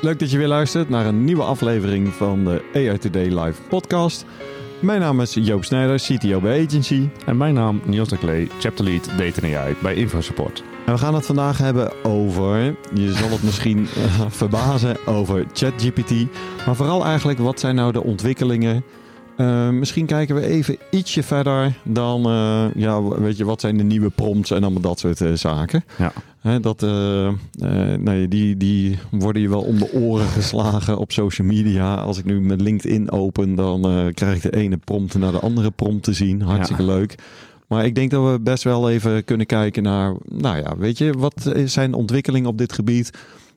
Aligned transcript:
leuk 0.00 0.18
dat 0.18 0.30
je 0.30 0.38
weer 0.38 0.48
luistert 0.48 0.88
naar 0.88 1.06
een 1.06 1.24
nieuwe 1.24 1.42
aflevering 1.42 2.08
van 2.08 2.44
de 2.44 2.62
AI 2.74 2.98
Today 2.98 3.40
Live 3.40 3.62
podcast. 3.68 4.24
Mijn 4.80 5.00
naam 5.00 5.20
is 5.20 5.34
Joop 5.34 5.64
Snijder, 5.64 5.96
CTO 5.96 6.40
bij 6.40 6.66
Agency. 6.66 7.08
En 7.26 7.36
mijn 7.36 7.54
naam 7.54 7.80
Niels 7.84 8.08
de 8.08 8.18
Klee, 8.18 8.48
Chapter 8.60 8.84
Lead 8.84 9.10
Data 9.18 9.42
en 9.42 9.56
AI 9.56 9.74
bij 9.82 9.94
InfoSupport. 9.94 10.62
En 10.86 10.92
we 10.92 10.98
gaan 10.98 11.14
het 11.14 11.26
vandaag 11.26 11.58
hebben 11.58 12.04
over, 12.04 12.76
je 12.94 13.12
zal 13.12 13.30
het 13.30 13.42
misschien 13.42 13.78
uh, 13.78 14.20
verbazen, 14.40 14.96
over 15.06 15.46
ChatGPT. 15.52 16.10
Maar 16.66 16.76
vooral 16.76 17.04
eigenlijk, 17.04 17.38
wat 17.38 17.60
zijn 17.60 17.74
nou 17.74 17.92
de 17.92 18.02
ontwikkelingen? 18.02 18.84
Uh, 19.36 19.68
misschien 19.68 20.06
kijken 20.06 20.34
we 20.34 20.46
even 20.46 20.78
ietsje 20.90 21.22
verder 21.22 21.72
dan, 21.82 22.26
uh, 22.30 22.64
ja, 22.74 23.02
weet 23.02 23.36
je, 23.36 23.44
wat 23.44 23.60
zijn 23.60 23.76
de 23.76 23.84
nieuwe 23.84 24.10
prompts 24.10 24.50
en 24.50 24.62
allemaal 24.62 24.80
dat 24.80 24.98
soort 24.98 25.22
zaken. 25.34 25.84
Ja. 25.98 26.12
Hè, 26.40 26.60
dat, 26.60 26.86
nee, 27.98 28.28
die, 28.28 28.56
die 28.56 28.98
worden 29.10 29.42
je 29.42 29.48
wel 29.48 29.62
om 29.62 29.78
de 29.78 29.92
oren 29.92 30.26
geslagen 30.26 30.98
op 30.98 31.12
social 31.12 31.46
media. 31.46 31.94
Als 31.94 32.18
ik 32.18 32.24
nu 32.24 32.40
mijn 32.40 32.62
LinkedIn 32.62 33.10
open, 33.10 33.54
dan 33.54 34.10
krijg 34.14 34.36
ik 34.36 34.42
de 34.42 34.56
ene 34.56 34.76
prompt 34.76 35.18
naar 35.18 35.32
de 35.32 35.40
andere 35.40 35.70
prompt 35.70 36.04
te 36.04 36.12
zien. 36.12 36.42
Hartstikke 36.42 36.82
ja. 36.82 36.88
leuk. 36.88 37.14
Maar 37.66 37.84
ik 37.84 37.94
denk 37.94 38.10
dat 38.10 38.32
we 38.32 38.40
best 38.40 38.62
wel 38.64 38.90
even 38.90 39.24
kunnen 39.24 39.46
kijken 39.46 39.82
naar, 39.82 40.16
nou 40.24 40.56
ja, 40.56 40.76
weet 40.76 40.98
je, 40.98 41.12
wat 41.18 41.52
zijn 41.64 41.94
ontwikkelingen 41.94 42.48
op 42.48 42.58
dit 42.58 42.72
gebied? 42.72 43.10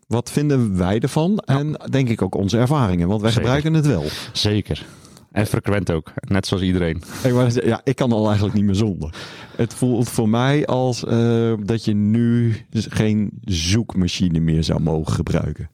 Wat 0.08 0.31
vinden 0.31 0.77
wij 0.77 0.99
ervan? 0.99 1.43
Ja. 1.45 1.59
En 1.59 1.80
denk 1.89 2.09
ik 2.09 2.21
ook 2.21 2.36
onze 2.36 2.58
ervaringen, 2.58 3.08
want 3.08 3.21
wij 3.21 3.31
Zeker. 3.31 3.45
gebruiken 3.45 3.73
het 3.73 3.88
wel. 3.88 4.03
Zeker. 4.33 4.86
En 5.34 5.48
frequent 5.48 5.92
ook, 5.92 6.14
net 6.28 6.48
zoals 6.48 6.64
iedereen. 6.64 7.02
Ik, 7.23 7.64
ja, 7.66 7.81
ik 7.84 7.95
kan 7.95 8.12
al 8.12 8.26
eigenlijk 8.26 8.56
niet 8.56 8.66
meer 8.66 8.76
zonder. 8.76 9.14
Het 9.56 9.73
voelt 9.73 10.09
voor 10.09 10.30
mij 10.30 10.66
als 10.66 11.03
uh, 11.03 11.53
dat 11.64 11.86
je 11.86 11.94
nu 11.94 12.56
geen 12.72 13.31
zoekmachine 13.42 14.39
meer 14.39 14.64
zou 14.64 14.81
mogen 14.81 15.14
gebruiken. 15.14 15.70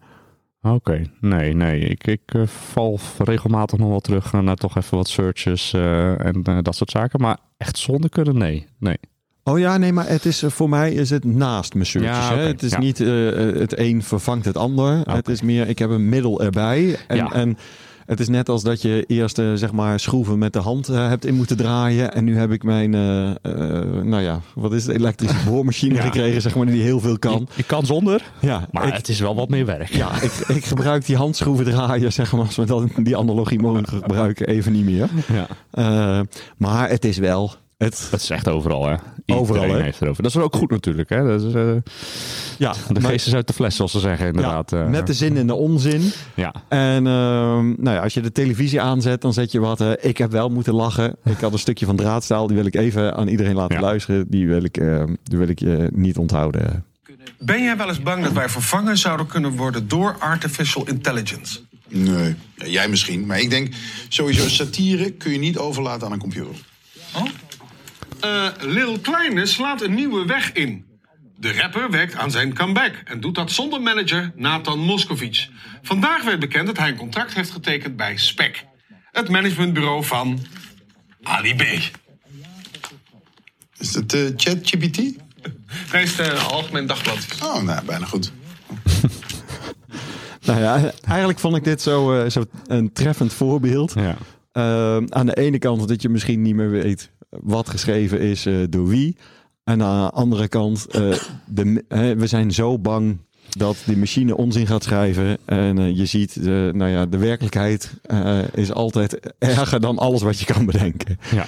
Oké, 0.61 0.75
okay. 0.75 1.11
nee, 1.21 1.53
nee. 1.53 1.79
Ik, 1.79 2.07
ik 2.07 2.33
uh, 2.35 2.47
val 2.47 2.99
regelmatig 3.17 3.79
nog 3.79 3.89
wel 3.89 3.99
terug 3.99 4.31
naar 4.33 4.55
toch 4.55 4.77
even 4.77 4.97
wat 4.97 5.07
searches 5.07 5.73
uh, 5.73 6.25
en 6.25 6.61
dat 6.61 6.75
soort 6.75 6.91
zaken. 6.91 7.21
Maar 7.21 7.37
echt 7.57 7.77
zonder 7.77 8.09
kunnen, 8.09 8.37
nee. 8.37 8.67
nee. 8.77 8.97
Oh 9.43 9.59
ja, 9.59 9.77
nee, 9.77 9.93
maar 9.93 10.07
het 10.07 10.25
is 10.25 10.43
voor 10.47 10.69
mij 10.69 10.93
is 10.93 11.09
het 11.09 11.23
naast 11.23 11.73
mijn 11.73 11.85
searches. 11.85 12.29
Ja, 12.29 12.35
hè? 12.35 12.47
Het 12.47 12.63
is 12.63 12.71
ja. 12.71 12.79
niet 12.79 12.97
het 12.97 13.77
een 13.77 14.03
vervangt 14.03 14.45
het 14.45 14.57
ander. 14.57 14.99
Okay. 14.99 15.15
Het 15.15 15.27
is 15.27 15.41
meer, 15.41 15.67
ik 15.67 15.79
heb 15.79 15.89
een 15.89 16.09
middel 16.09 16.41
erbij. 16.41 16.97
En, 17.07 17.15
Ja. 17.15 17.31
en 17.31 17.57
het 18.09 18.19
is 18.19 18.27
net 18.27 18.49
als 18.49 18.63
dat 18.63 18.81
je 18.81 19.03
eerst 19.07 19.37
uh, 19.39 19.53
zeg 19.53 19.71
maar 19.71 19.99
schroeven 19.99 20.37
met 20.37 20.53
de 20.53 20.59
hand 20.59 20.89
uh, 20.89 21.07
hebt 21.07 21.25
in 21.25 21.35
moeten 21.35 21.57
draaien. 21.57 22.13
En 22.13 22.23
nu 22.23 22.37
heb 22.37 22.51
ik 22.51 22.63
mijn, 22.63 22.93
uh, 22.93 23.31
nou 24.03 24.21
ja, 24.21 24.41
wat 24.55 24.73
is 24.73 24.85
het, 24.85 24.95
elektrische 24.95 25.37
boormachine 25.45 25.93
Ja. 25.99 26.01
gekregen, 26.01 26.41
zeg 26.41 26.55
maar, 26.55 26.65
die 26.65 26.81
heel 26.81 26.99
veel 26.99 27.19
kan. 27.19 27.47
Ik, 27.55 27.67
kan 27.67 27.85
zonder, 27.85 28.31
Ja, 28.39 28.67
maar 28.71 28.87
ik, 28.87 28.93
het 28.93 29.09
is 29.09 29.19
wel 29.19 29.35
wat 29.35 29.49
meer 29.49 29.65
werk. 29.65 29.89
ja 29.89 30.21
ik, 30.21 30.31
ik 30.31 30.65
gebruik 30.65 31.05
die 31.05 31.15
handschroeven 31.15 31.65
draaien, 31.65 32.13
zeg 32.13 32.31
maar, 32.31 32.41
als 32.45 32.55
we 32.55 32.87
die 33.03 33.17
analogie 33.17 33.59
mogen 33.59 33.87
gebruiken, 33.87 34.47
even 34.47 34.71
niet 34.71 34.85
meer. 34.85 35.09
Ja. 35.33 36.25
Maar 36.57 36.89
het 36.89 37.05
is 37.05 37.17
wel... 37.17 37.53
Het, 37.79 38.07
Dat 38.11 38.19
is 38.21 38.29
echt 38.29 38.47
overal, 38.47 38.85
hè? 38.87 38.91
Iedereen 38.91 39.41
Overal, 39.41 39.69
hè? 39.75 39.81
heeft 39.81 40.01
erover. 40.01 40.21
Dat 40.21 40.31
is 40.31 40.37
wel 40.37 40.45
ook 40.45 40.55
goed 40.55 40.69
natuurlijk, 40.71 41.09
hè? 41.09 41.27
Dat 41.27 41.41
is, 41.41 41.53
uh, 41.53 41.71
ja, 42.57 42.73
de 42.93 42.99
maar- 42.99 43.11
geest 43.11 43.27
is 43.27 43.33
uit 43.33 43.47
de 43.47 43.53
fles, 43.53 43.75
zoals 43.75 43.91
ze 43.91 43.99
zeggen, 43.99 44.27
inderdaad. 44.27 44.71
Ja, 44.71 44.83
eh. 44.83 44.89
met 44.89 45.07
de 45.07 45.13
zin 45.13 45.37
en 45.37 45.47
de 45.47 45.53
onzin. 45.53 46.11
Ja, 46.35 46.53
En 46.69 47.07
ehm, 47.07 47.67
nou 47.67 47.95
ja, 47.95 47.99
als 47.99 48.13
je 48.13 48.21
de 48.21 48.31
televisie 48.31 48.81
aanzet, 48.81 49.21
dan 49.21 49.33
zet 49.33 49.51
je 49.51 49.59
wat. 49.59 49.81
eh, 49.81 49.91
ik 50.01 50.17
heb 50.17 50.31
wel 50.31 50.49
moeten 50.49 50.73
lachen. 50.73 51.15
Ik 51.25 51.37
had 51.39 51.53
een 51.53 51.59
stukje 51.59 51.85
van 51.85 51.95
draadstaal. 51.95 52.47
Die 52.47 52.55
wil 52.55 52.65
ik 52.65 52.75
even 52.75 53.15
aan 53.15 53.27
iedereen 53.27 53.55
laten 53.55 53.75
Ja. 53.75 53.81
luisteren. 53.81 54.25
Die 54.29 54.47
wil 54.47 54.63
ik, 54.63 54.77
eh, 54.77 55.03
die 55.23 55.37
wil 55.37 55.47
ik 55.47 55.59
je 55.59 55.89
niet 55.93 56.17
onthouden. 56.17 56.85
Ben 57.39 57.63
jij 57.63 57.77
wel 57.77 57.87
eens 57.87 58.01
bang 58.01 58.23
dat 58.23 58.31
wij 58.33 58.49
vervangen 58.49 58.97
zouden 58.97 59.27
kunnen 59.27 59.55
worden 59.55 59.87
door 59.87 60.15
artificial 60.19 60.87
intelligence? 60.87 61.59
Nee, 61.87 62.35
jij 62.55 62.87
misschien. 62.89 63.25
Maar 63.25 63.39
ik 63.39 63.49
denk 63.49 63.73
sowieso 64.07 64.47
satire 64.47 65.11
kun 65.11 65.31
je 65.31 65.39
niet 65.39 65.57
overlaten 65.57 66.07
aan 66.07 66.13
een 66.13 66.19
computer. 66.19 66.67
Uh, 68.25 68.47
Lil 68.59 68.99
Kleine 68.99 69.45
slaat 69.45 69.81
een 69.81 69.93
nieuwe 69.93 70.25
weg 70.25 70.51
in. 70.51 70.85
De 71.37 71.53
rapper 71.53 71.89
werkt 71.89 72.15
aan 72.15 72.31
zijn 72.31 72.53
comeback 72.53 73.01
en 73.05 73.19
doet 73.19 73.35
dat 73.35 73.51
zonder 73.51 73.81
manager 73.81 74.31
Nathan 74.35 74.79
Moscovic. 74.79 75.47
Vandaag 75.81 76.23
werd 76.23 76.39
bekend 76.39 76.65
dat 76.65 76.77
hij 76.77 76.89
een 76.89 76.95
contract 76.95 77.33
heeft 77.33 77.51
getekend 77.51 77.95
bij 77.95 78.17
SPEC, 78.17 78.65
het 79.11 79.29
managementbureau 79.29 80.03
van 80.03 80.39
Ali 81.23 81.55
B. 81.55 81.61
Is 83.77 83.93
het 83.93 84.13
uh, 84.13 84.29
ChatGPT? 84.35 84.97
Nee, 85.91 86.03
is 86.03 86.17
het 86.17 86.33
uh, 86.33 86.47
Algemeen 86.47 86.87
Dagblad. 86.87 87.27
Oh, 87.43 87.61
nou, 87.61 87.85
bijna 87.85 88.05
goed. 88.05 88.31
Nou 90.41 90.61
ja, 90.61 90.91
eigenlijk 91.07 91.39
vond 91.39 91.55
ik 91.55 91.63
dit 91.63 91.81
zo, 91.81 92.13
eh, 92.13 92.29
zo 92.29 92.43
een 92.67 92.93
treffend 92.93 93.33
voorbeeld. 93.33 93.93
ja. 93.93 94.17
Uh, 94.53 95.05
aan 95.09 95.25
de 95.25 95.35
ene 95.35 95.59
kant 95.59 95.87
dat 95.87 96.01
je 96.01 96.09
misschien 96.09 96.41
niet 96.41 96.55
meer 96.55 96.69
weet 96.69 97.11
wat 97.29 97.69
geschreven 97.69 98.19
is 98.19 98.45
uh, 98.45 98.65
door 98.69 98.87
wie. 98.87 99.17
En 99.63 99.83
aan 99.83 100.05
de 100.05 100.11
andere 100.11 100.47
kant, 100.47 100.87
de, 101.45 101.83
we 102.17 102.27
zijn 102.27 102.51
zo 102.51 102.79
bang 102.79 103.17
dat 103.49 103.77
die 103.85 103.97
machine 103.97 104.37
onzin 104.37 104.67
gaat 104.67 104.83
schrijven. 104.83 105.37
En 105.45 105.79
uh, 105.79 105.97
je 105.97 106.05
ziet, 106.05 106.35
uh, 106.35 106.45
nou 106.45 106.87
ja, 106.87 107.05
de 107.05 107.17
werkelijkheid 107.17 107.93
uh, 108.07 108.39
is 108.53 108.71
altijd 108.73 109.33
erger 109.37 109.79
dan 109.79 109.97
alles 109.97 110.21
wat 110.21 110.39
je 110.39 110.45
kan 110.45 110.65
bedenken. 110.65 111.17
ja. 111.31 111.45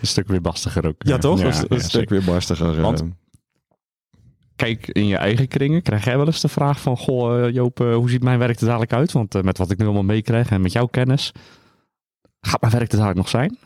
Een 0.00 0.06
stuk 0.06 0.28
weer 0.28 0.40
barstiger 0.40 0.86
ook. 0.86 0.94
Ja, 0.98 1.18
toch? 1.18 1.38
Ja, 1.38 1.46
een, 1.46 1.64
een 1.68 1.76
ja, 1.76 1.82
stuk 1.82 2.08
weer 2.08 2.24
barstiger. 2.24 2.80
Want- 2.80 3.04
Kijk, 4.56 4.88
in 4.88 5.06
je 5.06 5.16
eigen 5.16 5.48
kringen 5.48 5.82
krijg 5.82 6.04
jij 6.04 6.16
wel 6.16 6.26
eens 6.26 6.40
de 6.40 6.48
vraag 6.48 6.80
van... 6.80 6.96
Goh, 6.96 7.50
Joop, 7.50 7.78
hoe 7.78 8.10
ziet 8.10 8.22
mijn 8.22 8.38
werk 8.38 8.60
er 8.60 8.66
dadelijk 8.66 8.92
uit? 8.92 9.12
Want 9.12 9.34
uh, 9.34 9.42
met 9.42 9.58
wat 9.58 9.70
ik 9.70 9.78
nu 9.78 9.84
allemaal 9.84 10.02
meekrijg 10.02 10.50
en 10.50 10.60
met 10.60 10.72
jouw 10.72 10.86
kennis... 10.86 11.32
Gaat 12.40 12.60
mijn 12.60 12.72
werk 12.72 12.90
er 12.90 12.96
dadelijk 12.96 13.18
nog 13.18 13.28
zijn? 13.28 13.58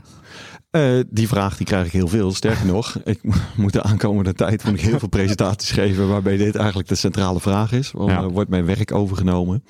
Uh, 0.77 1.01
die 1.11 1.29
vraag 1.29 1.57
die 1.57 1.67
krijg 1.67 1.87
ik 1.87 1.93
heel 1.93 2.09
veel. 2.09 2.33
Sterker 2.33 2.67
nog, 2.67 2.97
ik 3.05 3.21
moet 3.57 3.73
de 3.73 3.83
aankomende 3.83 4.33
tijd 4.33 4.65
moet 4.65 4.75
ik 4.75 4.81
heel 4.81 4.99
veel 4.99 5.09
presentaties 5.09 5.71
geven 5.81 6.09
waarbij 6.09 6.37
dit 6.37 6.55
eigenlijk 6.57 6.89
de 6.89 6.95
centrale 6.95 7.41
vraag 7.41 7.73
is. 7.73 7.91
Want 7.91 8.11
Ja. 8.11 8.29
wordt 8.29 8.51
mijn 8.51 8.65
werk 8.65 8.93
overgenomen? 8.93 9.65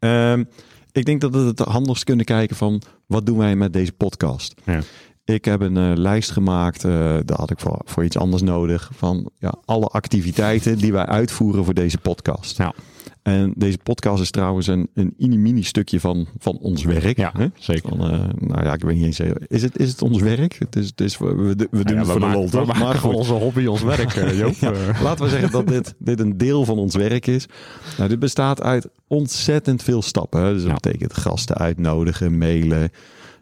Uh, 0.00 0.36
ik 0.92 1.04
denk 1.04 1.20
dat 1.20 1.30
we 1.32 1.38
het 1.38 1.58
handigst 1.58 2.04
kunnen 2.04 2.24
kijken 2.24 2.56
van 2.56 2.82
wat 3.06 3.26
doen 3.26 3.38
wij 3.38 3.56
met 3.56 3.72
deze 3.72 3.92
podcast? 3.92 4.54
Ja. 4.64 4.80
Ik 5.24 5.44
heb 5.44 5.60
een 5.60 5.76
uh, 5.76 5.92
lijst 5.96 6.30
gemaakt, 6.30 6.84
uh, 6.84 6.92
daar 7.24 7.38
had 7.38 7.50
ik 7.50 7.58
voor, 7.60 7.80
voor 7.84 8.04
iets 8.04 8.16
anders 8.18 8.42
nodig, 8.42 8.90
van 8.94 9.30
ja, 9.38 9.54
alle 9.64 9.86
activiteiten 9.86 10.78
die 10.78 10.92
wij 10.92 11.06
uitvoeren 11.06 11.64
voor 11.64 11.74
deze 11.74 11.98
podcast. 11.98 12.56
Ja. 12.56 12.74
En 13.22 13.52
deze 13.56 13.78
podcast 13.82 14.22
is 14.22 14.30
trouwens 14.30 14.66
een, 14.66 14.88
een 14.94 15.14
mini 15.42 15.62
stukje 15.62 16.00
van, 16.00 16.26
van 16.38 16.58
ons 16.58 16.84
werk. 16.84 17.16
Ja, 17.16 17.32
hè? 17.36 17.46
zeker. 17.54 17.88
Van, 17.88 18.12
uh, 18.12 18.20
nou 18.38 18.64
ja, 18.64 18.72
ik 18.72 18.82
weet 18.82 18.96
niet 18.96 19.04
eens. 19.04 19.20
Is 19.46 19.62
het, 19.62 19.78
is 19.78 19.90
het 19.90 20.02
ons 20.02 20.20
werk? 20.20 20.56
Het 20.58 20.76
is, 20.76 20.86
het 20.86 21.00
is, 21.00 21.18
we, 21.18 21.54
doen 21.56 21.68
ja, 21.70 21.94
het 21.94 22.06
voor 22.06 22.20
de 22.20 22.26
lol, 22.26 22.44
we 22.44 22.50
toch? 22.50 22.66
maken 22.66 22.80
Maar 22.80 22.94
goed. 22.94 23.14
onze 23.14 23.32
hobby 23.32 23.66
ons 23.66 23.82
werk, 23.82 24.14
uh, 24.14 24.38
Joop. 24.38 24.54
Ja, 24.60 24.72
laten 25.02 25.24
we 25.24 25.30
zeggen 25.30 25.50
dat 25.50 25.68
dit, 25.68 25.94
dit 25.98 26.20
een 26.20 26.36
deel 26.36 26.64
van 26.64 26.78
ons 26.78 26.94
werk 26.94 27.26
is. 27.26 27.46
Nou, 27.96 28.08
dit 28.08 28.18
bestaat 28.18 28.62
uit 28.62 28.88
ontzettend 29.06 29.82
veel 29.82 30.02
stappen. 30.02 30.42
Hè? 30.42 30.52
Dus 30.52 30.62
dat 30.62 30.80
betekent 30.80 31.14
gasten 31.14 31.56
uitnodigen, 31.56 32.38
mailen. 32.38 32.90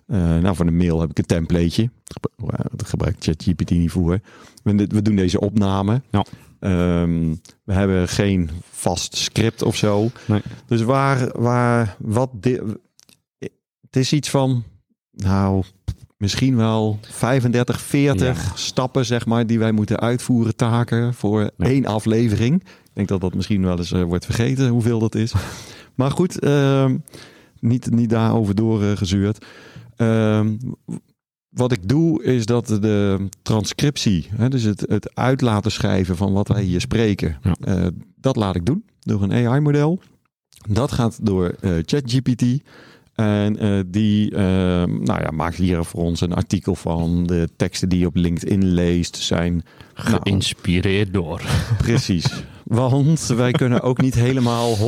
Uh, 0.08 0.38
nou, 0.38 0.56
voor 0.56 0.64
de 0.64 0.70
mail 0.72 1.00
heb 1.00 1.10
ik 1.10 1.18
een 1.18 1.24
templateje. 1.26 1.90
Dat 2.72 2.88
gebruik 2.88 3.14
ik 3.16 3.22
ChatGPT 3.22 3.70
niet 3.70 3.90
voor. 3.90 4.20
We, 4.62 4.74
we 4.74 5.02
doen 5.02 5.16
deze 5.16 5.40
opname. 5.40 6.02
Ja. 6.10 6.24
Um, 7.00 7.40
we 7.64 7.72
hebben 7.72 8.08
geen 8.08 8.50
vast 8.70 9.16
script 9.16 9.62
of 9.62 9.76
zo. 9.76 10.10
Nee. 10.26 10.42
Dus 10.66 10.82
waar, 10.82 11.40
waar, 11.40 11.96
wat. 11.98 12.30
Het 13.80 13.96
is 13.96 14.12
iets 14.12 14.30
van, 14.30 14.64
nou, 15.10 15.62
misschien 16.16 16.56
wel 16.56 16.98
35, 17.02 17.80
40 17.80 18.44
Ja. 18.44 18.56
stappen, 18.56 19.06
zeg 19.06 19.26
maar, 19.26 19.46
die 19.46 19.58
wij 19.58 19.72
moeten 19.72 20.00
uitvoeren, 20.00 20.56
taken 20.56 21.14
voor 21.14 21.40
Ja. 21.40 21.50
één 21.66 21.86
aflevering. 21.86 22.60
Ik 22.62 22.90
denk 22.92 23.08
dat 23.08 23.20
dat 23.20 23.34
misschien 23.34 23.62
wel 23.62 23.78
eens 23.78 23.92
uh, 23.92 24.02
wordt 24.02 24.24
vergeten, 24.24 24.68
hoeveel 24.68 24.98
dat 24.98 25.14
is. 25.14 25.32
maar 25.94 26.10
goed, 26.10 26.44
uh, 26.44 26.90
niet, 27.60 27.90
niet 27.90 28.10
daarover 28.10 28.54
doorgezuurd. 28.54 29.42
Uh, 29.42 29.48
wat 31.48 31.72
ik 31.72 31.88
doe 31.88 32.22
is 32.24 32.46
dat 32.46 32.66
de 32.66 33.28
transcriptie, 33.42 34.28
hè, 34.36 34.48
dus 34.48 34.62
het, 34.62 34.80
het 34.88 35.14
uit 35.14 35.40
laten 35.40 35.70
schrijven 35.72 36.16
van 36.16 36.32
wat 36.32 36.48
wij 36.48 36.62
hier 36.62 36.80
spreken, 36.80 37.38
Ja. 37.42 37.56
uh, 37.78 37.86
dat 38.16 38.36
laat 38.36 38.56
ik 38.56 38.66
doen 38.66 38.84
door 38.98 39.22
een 39.22 39.32
AI-model. 39.32 40.00
Dat 40.68 40.92
gaat 40.92 41.26
door 41.26 41.48
eh, 41.48 41.72
ChatGPT. 41.84 42.44
En 43.18 43.58
eh, 43.58 43.80
die 43.86 44.30
eh, 44.30 44.42
nou 44.84 45.22
ja, 45.22 45.30
maakt 45.30 45.56
hier 45.56 45.84
voor 45.84 46.02
ons 46.02 46.20
een 46.20 46.34
artikel 46.34 46.74
van. 46.74 47.26
De 47.26 47.48
teksten 47.56 47.88
die 47.88 47.98
je 47.98 48.06
op 48.06 48.16
LinkedIn 48.16 48.64
leest 48.64 49.16
zijn 49.16 49.62
nou, 49.94 50.20
Geïnspireerd 50.22 51.12
door. 51.12 51.42
Precies. 51.78 52.26
Want 52.64 53.26
wij 53.26 53.52
kunnen 53.52 53.80
ook 53.82 54.00
niet 54.00 54.14
helemaal 54.14 54.76
100% 54.76 54.80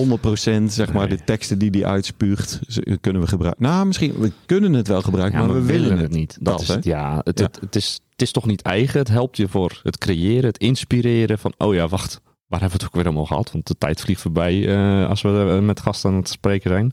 zeg 0.66 0.92
maar 0.92 1.08
Nee. 1.08 1.16
de 1.16 1.24
teksten 1.24 1.58
die 1.58 1.70
die 1.70 1.86
uitspuugt 1.86 2.60
kunnen 3.00 3.22
we 3.22 3.28
gebruiken. 3.28 3.62
Nou, 3.62 3.86
misschien 3.86 4.12
we 4.18 4.32
kunnen 4.46 4.72
het 4.72 4.88
wel 4.88 5.02
gebruiken, 5.02 5.40
Ja, 5.40 5.46
maar, 5.46 5.54
we 5.54 5.62
willen 5.62 5.98
het 5.98 6.10
niet. 6.10 6.36
Dat, 6.40 6.44
Dat, 6.44 6.60
is 6.60 6.68
hè? 6.68 6.74
het, 6.74 6.84
ja. 6.84 7.20
Het, 7.24 7.38
Ja. 7.38 7.44
Het, 7.44 7.60
het, 7.60 7.76
is, 7.76 8.00
het 8.10 8.22
is 8.22 8.32
toch 8.32 8.46
niet 8.46 8.62
eigen. 8.62 8.98
Het 8.98 9.08
helpt 9.08 9.36
je 9.36 9.48
voor 9.48 9.80
het 9.82 9.98
creëren, 9.98 10.44
het 10.44 10.58
inspireren 10.58 11.38
van, 11.38 11.54
oh 11.56 11.74
ja, 11.74 11.88
wacht, 11.88 12.20
waar 12.46 12.60
hebben 12.60 12.78
we 12.78 12.84
het 12.84 12.84
ook 12.84 12.94
weer 12.94 13.04
allemaal 13.04 13.26
gehad? 13.26 13.52
Want 13.52 13.66
de 13.66 13.78
tijd 13.78 14.00
vliegt 14.00 14.20
voorbij 14.20 14.68
eh, 14.68 15.08
als 15.08 15.22
we 15.22 15.54
eh, 15.56 15.64
met 15.66 15.80
gasten 15.80 16.10
aan 16.10 16.16
het 16.16 16.28
spreken 16.28 16.70
zijn. 16.70 16.92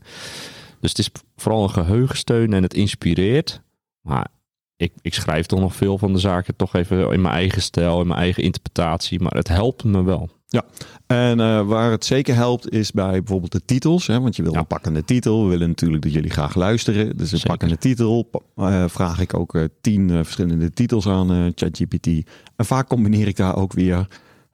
Dus 0.80 0.90
het 0.90 0.98
is 0.98 1.10
vooral 1.36 1.62
een 1.62 1.70
geheugensteun 1.70 2.52
en 2.52 2.62
het 2.62 2.74
inspireert. 2.74 3.60
Maar 4.00 4.26
ik, 4.76 4.92
ik 5.00 5.14
schrijf 5.14 5.46
toch 5.46 5.60
nog 5.60 5.76
veel 5.76 5.98
van 5.98 6.12
de 6.12 6.18
zaken 6.18 6.56
toch 6.56 6.74
even 6.74 7.12
in 7.12 7.20
mijn 7.20 7.34
eigen 7.34 7.62
stijl, 7.62 8.00
in 8.00 8.06
mijn 8.06 8.20
eigen 8.20 8.42
interpretatie. 8.42 9.20
Maar 9.20 9.34
het 9.34 9.48
helpt 9.48 9.84
me 9.84 10.02
wel. 10.02 10.28
En 11.06 11.40
eh, 11.40 11.66
waar 11.66 11.90
het 11.90 12.04
zeker 12.04 12.34
helpt 12.34 12.70
is 12.70 12.92
bij 12.92 13.10
bijvoorbeeld 13.18 13.52
de 13.52 13.64
titels. 13.64 14.06
Hè, 14.06 14.20
want 14.20 14.36
je 14.36 14.42
wil 14.42 14.52
Ja. 14.52 14.58
een 14.58 14.66
pakkende 14.66 15.04
titel. 15.04 15.42
We 15.42 15.48
willen 15.48 15.68
natuurlijk 15.68 16.02
dat 16.02 16.12
jullie 16.12 16.30
graag 16.30 16.54
luisteren. 16.54 17.06
Dus 17.16 17.20
een 17.32 17.38
Zeker. 17.38 17.48
pakkende 17.48 17.78
titel 17.78 18.30
eh, 18.56 18.84
vraag 18.88 19.20
ik 19.20 19.34
ook 19.34 19.54
eh, 19.54 19.64
tien 19.80 20.08
verschillende 20.10 20.72
titels 20.72 21.06
aan 21.06 21.52
ChatGPT. 21.54 22.06
En 22.56 22.64
vaak 22.64 22.88
combineer 22.88 23.26
ik 23.28 23.36
daar 23.36 23.56
ook 23.56 23.72
weer 23.72 24.06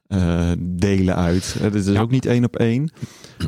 eh, 0.07 0.51
delen 0.59 1.15
uit. 1.15 1.55
Het 1.59 1.75
is 1.75 1.85
dus 1.85 1.95
Ja. 1.95 2.01
ook 2.01 2.11
niet 2.11 2.25
één 2.25 2.43
op 2.43 2.55
één. 2.55 2.91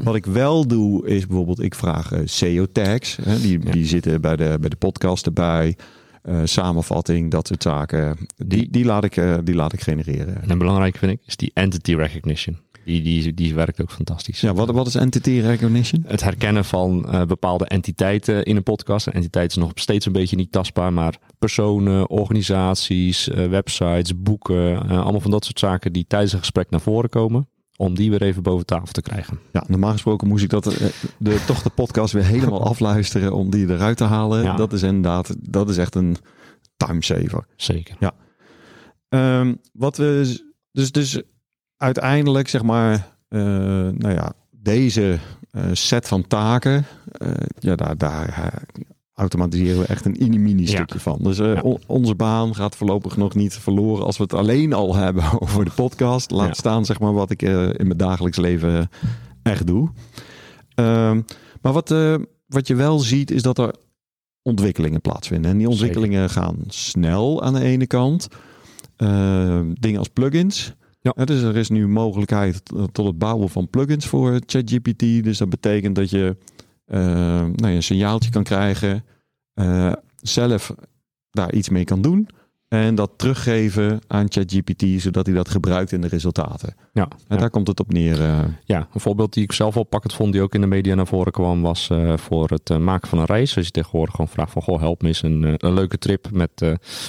Wat 0.03 0.15
ik 0.15 0.25
wel 0.25 0.67
doe 0.67 1.07
is 1.07 1.27
bijvoorbeeld 1.27 1.61
ik 1.61 1.75
vraag 1.75 2.11
eh, 2.11 2.19
SEO-tags. 2.25 3.17
Die, 3.41 3.59
Ja. 3.63 3.71
die 3.71 3.85
zitten 3.85 4.21
bij 4.21 4.35
de, 4.35 4.57
bij 4.59 4.69
de 4.69 4.75
podcast 4.75 5.25
erbij. 5.25 5.75
Eh, 6.21 6.39
samenvatting, 6.43 7.31
dat 7.31 7.47
soort 7.47 7.63
zaken. 7.63 8.17
Die, 8.45 8.67
die, 8.71 8.85
laat, 8.85 9.03
ik, 9.03 9.17
eh, 9.17 9.37
die 9.43 9.55
laat 9.55 9.73
ik 9.73 9.81
genereren. 9.81 10.41
En 10.41 10.49
een 10.49 10.57
belangrijke 10.57 10.97
vind 10.97 11.11
ik 11.11 11.19
is 11.25 11.35
die 11.35 11.51
entity 11.53 11.93
recognition. 11.95 12.57
Die, 12.87 13.01
die, 13.01 13.33
die 13.33 13.55
werkt 13.55 13.81
ook 13.81 13.91
fantastisch. 13.91 14.41
Ja, 14.41 14.53
wat, 14.53 14.71
wat 14.71 14.87
is 14.87 14.95
entity 14.95 15.39
recognition? 15.39 16.03
Het 16.07 16.23
herkennen 16.23 16.65
van 16.65 17.11
eh, 17.11 17.25
bepaalde 17.25 17.65
entiteiten 17.65 18.43
in 18.43 18.55
een 18.55 18.63
podcast. 18.63 19.07
Een 19.07 19.13
entiteit 19.13 19.49
is 19.49 19.57
nog 19.57 19.71
steeds 19.75 20.05
een 20.05 20.11
beetje 20.11 20.35
niet 20.35 20.51
tastbaar, 20.51 20.93
maar 20.93 21.17
personen, 21.39 22.09
organisaties, 22.09 23.29
eh, 23.29 23.47
websites, 23.47 24.21
boeken, 24.21 24.89
eh, 24.89 25.01
allemaal 25.01 25.19
van 25.19 25.31
dat 25.31 25.45
soort 25.45 25.59
zaken 25.59 25.93
die 25.93 26.05
tijdens 26.07 26.33
een 26.33 26.39
gesprek 26.39 26.69
naar 26.69 26.81
voren 26.81 27.09
komen. 27.09 27.49
Om 27.77 27.95
die 27.95 28.09
weer 28.09 28.21
even 28.21 28.43
boven 28.43 28.65
tafel 28.65 28.91
te 28.91 29.01
krijgen. 29.01 29.39
Ja, 29.53 29.63
normaal 29.67 29.91
gesproken 29.91 30.27
moest 30.27 30.43
ik 30.43 30.49
dat, 30.49 30.63
de, 31.17 31.43
toch 31.45 31.61
de 31.61 31.69
podcast 31.69 32.13
weer 32.13 32.25
helemaal 32.25 32.63
afluisteren 32.71 33.33
om 33.33 33.49
die 33.49 33.69
eruit 33.69 33.97
te 33.97 34.03
halen. 34.03 34.43
Ja. 34.43 34.55
Dat 34.55 34.73
is 34.73 34.83
inderdaad, 34.83 35.35
dat 35.39 35.69
is 35.69 35.77
echt 35.77 35.95
een 35.95 36.17
timesaver. 36.77 37.47
Zeker. 37.55 37.95
Ehm, 39.09 39.55
wat 39.73 39.97
we, 39.97 40.37
dus, 40.71 40.91
dus 40.91 41.21
uiteindelijk 41.77 42.47
zeg 42.47 42.63
maar, 42.63 43.07
eh, 43.27 43.39
nou 43.89 44.09
ja, 44.09 44.33
deze 44.51 45.19
eh, 45.51 45.63
set 45.71 46.07
van 46.07 46.27
taken, 46.27 46.85
eh, 47.11 47.31
ja, 47.59 47.75
daar, 47.75 47.97
daar 47.97 48.53
automatiseren 49.13 49.79
we 49.79 49.85
echt 49.85 50.05
een 50.05 50.15
mini-mini 50.19 50.61
Ja. 50.61 50.67
stukje 50.67 50.99
van. 50.99 51.19
Dus 51.21 51.37
Ja. 51.37 51.61
on- 51.61 51.79
onze 51.87 52.15
baan 52.15 52.55
gaat 52.55 52.75
voorlopig 52.75 53.17
nog 53.17 53.35
niet 53.35 53.53
verloren 53.53 54.05
als 54.05 54.17
we 54.17 54.23
het 54.23 54.33
alleen 54.33 54.73
al 54.73 54.95
hebben 54.95 55.23
over 55.41 55.65
de 55.65 55.71
podcast. 55.75 56.31
Laat 56.31 56.47
Ja. 56.47 56.53
staan 56.53 56.85
zeg 56.85 56.99
maar 56.99 57.13
wat 57.13 57.31
ik 57.31 57.41
in 57.41 57.85
mijn 57.87 57.97
dagelijks 57.97 58.37
leven 58.37 58.89
echt 59.43 59.67
doe. 59.67 59.89
Ehm, 60.75 61.21
maar 61.61 61.73
wat, 61.73 61.89
wat 62.47 62.67
je 62.67 62.75
wel 62.75 62.99
ziet 62.99 63.31
is 63.31 63.41
dat 63.41 63.57
er 63.57 63.73
ontwikkelingen 64.41 65.01
plaatsvinden. 65.01 65.51
En 65.51 65.57
die 65.57 65.69
ontwikkelingen 65.69 66.29
gaan 66.29 66.57
snel 66.67 67.43
aan 67.43 67.53
de 67.53 67.63
ene 67.63 67.87
kant. 67.87 68.27
Ehm, 68.95 69.73
dingen 69.73 69.99
als 69.99 70.07
plugins. 70.07 70.73
Ja. 71.15 71.25
Dus 71.25 71.41
er 71.41 71.55
is 71.57 71.69
nu 71.69 71.87
mogelijkheid 71.87 72.65
t- 72.65 72.73
tot 72.91 73.05
het 73.05 73.17
bouwen 73.17 73.49
van 73.49 73.69
plugins 73.69 74.05
voor 74.05 74.39
ChatGPT. 74.45 74.99
Dus 75.23 75.37
dat 75.37 75.49
betekent 75.49 75.95
dat 75.95 76.09
je 76.09 76.37
eh, 76.85 76.99
nou 77.55 77.73
een 77.73 77.83
signaaltje 77.83 78.29
kan 78.29 78.43
krijgen. 78.43 79.03
eh, 79.53 79.93
zelf 80.21 80.75
daar 81.31 81.53
iets 81.53 81.69
mee 81.69 81.83
kan 81.83 82.01
doen. 82.01 82.27
En 82.67 82.95
dat 82.95 83.11
teruggeven 83.15 83.99
aan 84.07 84.25
ChatGPT, 84.29 85.01
zodat 85.01 85.25
hij 85.25 85.35
dat 85.35 85.49
gebruikt 85.49 85.91
in 85.91 86.01
de 86.01 86.07
resultaten. 86.07 86.75
Ja, 86.93 87.03
En 87.03 87.17
ja. 87.27 87.37
daar 87.37 87.49
komt 87.49 87.67
het 87.67 87.79
op 87.79 87.93
neer. 87.93 88.21
eh. 88.21 88.39
Ja, 88.65 88.87
een 88.93 88.99
voorbeeld 88.99 89.33
die 89.33 89.43
ik 89.43 89.51
zelf 89.51 89.77
oppakkend 89.77 90.13
vond, 90.13 90.31
die 90.33 90.41
ook 90.41 90.53
in 90.55 90.61
de 90.61 90.67
media 90.67 90.95
naar 90.95 91.07
voren 91.07 91.31
kwam, 91.31 91.61
was 91.61 91.89
eh, 91.89 92.17
voor 92.17 92.49
het 92.49 92.69
eh, 92.69 92.77
maken 92.77 93.07
van 93.09 93.19
een 93.19 93.25
reis. 93.25 93.55
Als 93.55 93.65
je 93.65 93.71
tegenwoordig 93.71 94.11
gewoon 94.15 94.31
vraagt 94.31 94.51
van, 94.51 94.61
goh, 94.61 94.79
help 94.79 95.01
me 95.01 95.07
eens 95.07 95.23
een, 95.23 95.55
een 95.57 95.73
leuke 95.73 95.97
trip 95.97 96.27
met, 96.31 96.51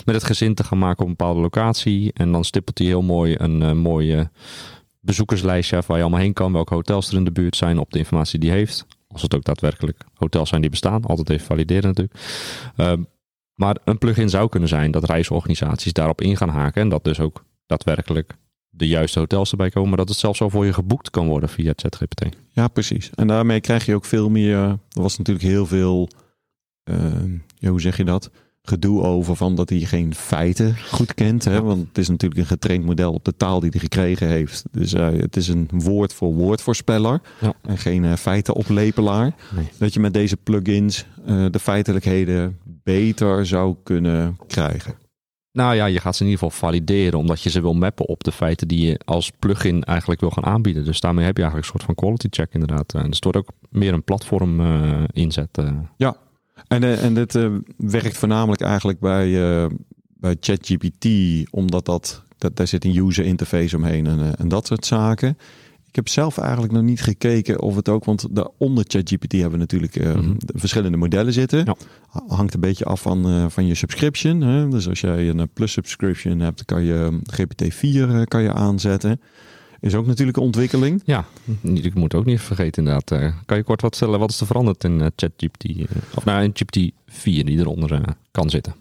met 0.05 0.15
het 0.15 0.25
gezin 0.25 0.55
te 0.55 0.65
gaan 0.65 0.79
maken 0.79 1.01
op 1.03 1.07
een 1.11 1.17
bepaalde 1.17 1.41
locatie. 1.41 2.13
En 2.13 2.33
dan 2.33 2.45
stippelt 2.45 2.79
hij 2.79 2.87
heel 2.87 3.03
mooi 3.03 3.35
een 3.39 3.79
mooie 3.79 4.31
bezoekerslijstje 5.01 5.77
af 5.77 5.87
waar 5.87 5.97
je 5.97 6.03
allemaal 6.03 6.23
heen 6.23 6.33
kan, 6.33 6.53
welke 6.53 6.75
hotels 6.75 7.09
er 7.11 7.17
in 7.17 7.25
de 7.25 7.33
buurt 7.33 7.57
zijn 7.57 7.79
op 7.79 7.93
de 7.93 7.99
informatie 7.99 8.39
die 8.39 8.49
hij 8.51 8.59
heeft. 8.59 8.87
Als 9.09 9.23
het 9.23 9.35
ook 9.35 9.45
daadwerkelijk 9.45 10.05
hotels 10.15 10.49
zijn 10.49 10.61
die 10.61 10.71
bestaan, 10.71 11.05
altijd 11.05 11.31
even 11.31 11.47
valideren 11.47 11.85
natuurlijk. 11.89 12.19
Ehm, 12.77 13.03
maar 13.59 13.77
een 13.85 13.99
plugin 13.99 14.29
zou 14.29 14.49
kunnen 14.49 14.69
zijn 14.69 14.91
dat 14.91 15.05
reisorganisaties 15.05 15.93
daarop 15.93 16.21
in 16.21 16.37
gaan 16.37 16.49
haken 16.49 16.83
en 16.83 16.89
dat 16.89 17.05
dus 17.05 17.21
ook 17.21 17.45
daadwerkelijk 17.67 18.37
de 18.69 18.87
juiste 18.87 19.19
hotels 19.19 19.51
erbij 19.51 19.71
komen, 19.71 19.89
maar 19.89 19.99
dat 19.99 20.09
het 20.09 20.19
zelfs 20.19 20.41
al 20.41 20.51
voor 20.51 20.67
je 20.67 20.73
geboekt 20.73 21.11
kan 21.11 21.27
worden 21.27 21.49
via 21.49 21.73
ChatGPT. 21.77 22.27
Ja, 22.51 22.69
precies. 22.69 23.11
En 23.15 23.27
daarmee 23.27 23.61
krijg 23.61 23.87
je 23.87 23.95
ook 23.95 24.05
veel 24.05 24.31
meer. 24.31 24.57
Er 24.59 24.79
was 25.03 25.19
natuurlijk 25.19 25.47
heel 25.47 25.67
veel. 25.67 26.09
eh, 26.83 27.69
hoe 27.69 27.81
zeg 27.81 27.97
je 27.97 28.05
dat? 28.05 28.31
Gedoe 28.69 29.03
over 29.03 29.37
van 29.37 29.55
dat 29.55 29.69
hij 29.69 29.79
geen 29.79 30.15
feiten 30.15 30.77
goed 30.91 31.15
kent. 31.15 31.45
Hè? 31.45 31.63
Want 31.63 31.89
het 31.89 31.99
is 31.99 32.09
natuurlijk 32.09 32.41
een 32.41 32.47
getraind 32.47 32.85
model 32.85 33.13
op 33.13 33.25
de 33.25 33.37
taal 33.37 33.61
die 33.61 33.71
hij 33.71 33.81
gekregen 33.81 34.29
heeft. 34.29 34.65
Dus 34.71 34.93
eh, 34.93 35.07
het 35.07 35.37
is 35.37 35.49
een 35.49 35.69
woord 35.73 36.13
voor 36.13 36.35
woordvoorspeller. 36.35 37.21
Ja. 37.41 37.53
En 37.63 37.79
geen 37.79 38.05
eh, 38.05 38.13
feitenoplepelaar. 38.13 39.35
Nee. 39.55 39.69
Dat 39.79 39.95
je 39.95 40.01
met 40.01 40.15
deze 40.15 40.37
plugins 40.37 41.07
eh, 41.27 41.47
de 41.51 41.59
feitelijkheden 41.59 42.59
beter 42.83 43.47
zou 43.47 43.77
kunnen 43.83 44.39
krijgen. 44.47 44.95
Nou 45.53 45.75
ja, 45.75 45.87
je 45.87 46.01
gaat 46.01 46.17
ze 46.17 46.23
in 46.25 46.31
ieder 46.31 46.45
geval 46.45 46.69
valideren, 46.69 47.19
omdat 47.19 47.43
je 47.43 47.51
ze 47.51 47.61
wil 47.61 47.75
mappen 47.75 48.09
op 48.09 48.25
de 48.25 48.33
feiten 48.33 48.69
die 48.69 48.87
je 48.87 49.01
als 49.05 49.31
plugin 49.39 49.85
eigenlijk 49.85 50.21
wil 50.21 50.31
gaan 50.31 50.45
aanbieden. 50.45 50.85
Dus 50.85 51.01
daarmee 51.01 51.25
heb 51.25 51.37
je 51.37 51.43
eigenlijk 51.43 51.73
een 51.73 51.79
soort 51.79 51.97
van 51.97 52.05
quality 52.05 52.27
check 52.31 52.53
inderdaad. 52.53 52.95
En 52.95 53.11
er 53.11 53.19
wordt 53.21 53.39
ook 53.39 53.51
meer 53.71 53.93
een 53.93 54.05
platform 54.05 54.61
inzet. 55.13 55.59
eh. 55.59 55.73
En, 56.69 56.83
eh, 56.83 57.05
en 57.05 57.15
dit 57.15 57.35
eh, 57.35 57.51
werkt 57.77 58.17
voornamelijk 58.17 58.61
eigenlijk 58.61 59.01
bij, 59.01 59.51
eh, 59.63 59.67
bij 60.21 60.37
ChatGPT, 60.41 61.07
omdat 61.51 61.85
dat, 61.87 62.23
dat, 62.39 62.57
daar 62.57 62.67
zit 62.67 62.85
een 62.85 62.97
user 62.97 63.25
interface 63.25 63.77
omheen 63.77 64.07
en, 64.07 64.37
en 64.39 64.49
dat 64.49 64.67
soort 64.67 64.87
zaken. 64.87 65.39
Ik 65.89 65.97
heb 65.97 66.09
zelf 66.09 66.39
eigenlijk 66.39 66.73
nog 66.73 66.83
niet 66.83 67.01
gekeken 67.01 67.61
of 67.61 67.77
het 67.77 67.89
ook, 67.89 68.05
want 68.05 68.27
daaronder 68.31 68.85
ChatGPT 68.89 69.33
hebben 69.33 69.51
we 69.51 69.57
natuurlijk 69.59 69.97
Mhm. 70.05 70.33
de 70.39 70.53
verschillende 70.59 70.97
modellen 70.97 71.33
zitten. 71.33 71.59
Ja. 71.65 71.75
Ha- 72.09 72.25
Hangt 72.29 72.55
een 72.55 72.61
beetje 72.61 72.85
af 72.85 73.01
van, 73.03 73.51
van 73.51 73.67
je 73.67 73.75
subscription. 73.75 74.41
Hè? 74.41 74.69
Dus 74.69 74.89
als 74.89 75.01
jij 75.01 75.29
een 75.29 75.49
plus 75.53 75.73
subscription 75.73 76.41
hebt, 76.41 76.57
dan 76.57 76.77
kan 76.77 76.85
je 76.87 77.19
GPT-4 77.33 78.09
eh, 78.11 78.23
kan 78.25 78.43
je 78.43 78.53
aanzetten. 78.53 79.21
Is 79.81 79.95
ook 79.95 80.07
natuurlijk 80.07 80.37
een 80.37 80.43
ontwikkeling. 80.43 81.03
Ja, 81.05 81.25
ik 81.63 81.95
moet 81.95 82.15
ook 82.15 82.25
niet 82.25 82.41
vergeten 82.41 82.85
inderdaad. 82.85 83.11
Eh, 83.11 83.33
kan 83.47 83.57
je 83.57 83.63
kort 83.63 83.81
wat 83.81 83.97
vertellen, 83.97 84.21
wat 84.21 84.31
is 84.31 84.41
er 84.41 84.47
veranderd 84.47 84.85
in 84.85 85.01
eh, 85.01 85.07
ChatGPT? 85.17 85.65
eh, 85.65 85.85
of 86.15 86.25
nou, 86.25 86.43
in 86.43 86.53
GPT-4 86.53 87.45
die 87.45 87.59
eronder 87.59 88.17
kan 88.31 88.51
zitten? 88.51 88.75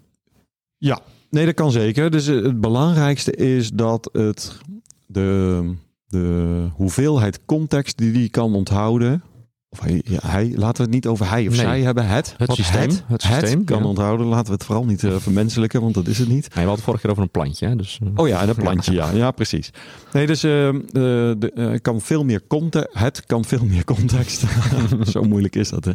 Ja, 0.77 1.00
nee, 1.30 1.46
dat 1.46 1.54
kan 1.54 1.72
zeker. 1.72 2.12
Dus 2.12 2.25
het 2.25 2.62
belangrijkste 2.62 3.32
is 3.32 3.70
dat 3.70 4.10
het 4.12 4.58
de, 5.06 5.74
de 6.08 6.68
hoeveelheid 6.74 7.46
context 7.46 7.98
die 7.98 8.12
die 8.12 8.30
kan 8.30 8.56
onthouden. 8.56 9.24
Of 9.70 9.80
hij, 9.80 10.02
ja, 10.06 10.20
hij, 10.22 10.54
laten 10.56 10.76
we 10.78 10.82
het 10.84 10.92
niet 10.92 11.08
over 11.08 11.30
hij 11.30 11.48
of 11.48 11.54
Nee. 11.54 11.60
zij 11.62 11.82
hebben. 11.82 12.08
Het, 12.08 12.34
Het 12.38 12.52
systeem, 12.52 12.90
het, 12.90 13.04
het 13.08 13.22
systeem, 13.22 13.64
kan 13.64 13.80
ja. 13.80 13.86
onthouden. 13.86 14.26
Laten 14.28 14.46
we 14.46 14.52
het 14.52 14.64
vooral 14.64 14.86
niet 14.86 15.04
eh, 15.04 15.16
vermenselijken, 15.16 15.82
want 15.82 15.94
dat 15.94 16.08
is 16.08 16.18
het 16.18 16.28
niet. 16.28 16.42
Nee, 16.42 16.50
we 16.50 16.56
hadden 16.56 16.76
het 16.76 16.84
vorige 16.84 17.02
keer 17.02 17.12
over 17.12 17.24
een 17.24 17.30
plantje. 17.30 17.68
Hè? 17.68 17.76
Dus, 17.76 18.00
eh, 18.04 18.10
Oh 18.16 18.28
ja, 18.28 18.42
en 18.42 18.50
een 18.50 18.56
plantje, 18.56 18.94
ja. 18.94 19.12
Ja, 19.12 19.32
precies. 19.32 19.70
Nee, 20.14 20.28
dus 20.28 20.44
eh, 20.44 20.70
de, 20.92 21.80
kan 21.82 22.02
veel 22.02 22.24
meer 22.24 22.42
context. 22.48 22.90
Het 23.00 23.26
kan 23.26 23.46
veel 23.46 23.66
meer 23.66 23.84
context. 23.84 24.44
Zo 25.12 25.22
moeilijk 25.24 25.56
is 25.56 25.70
dat. 25.70 25.86
Hè? 25.86 25.92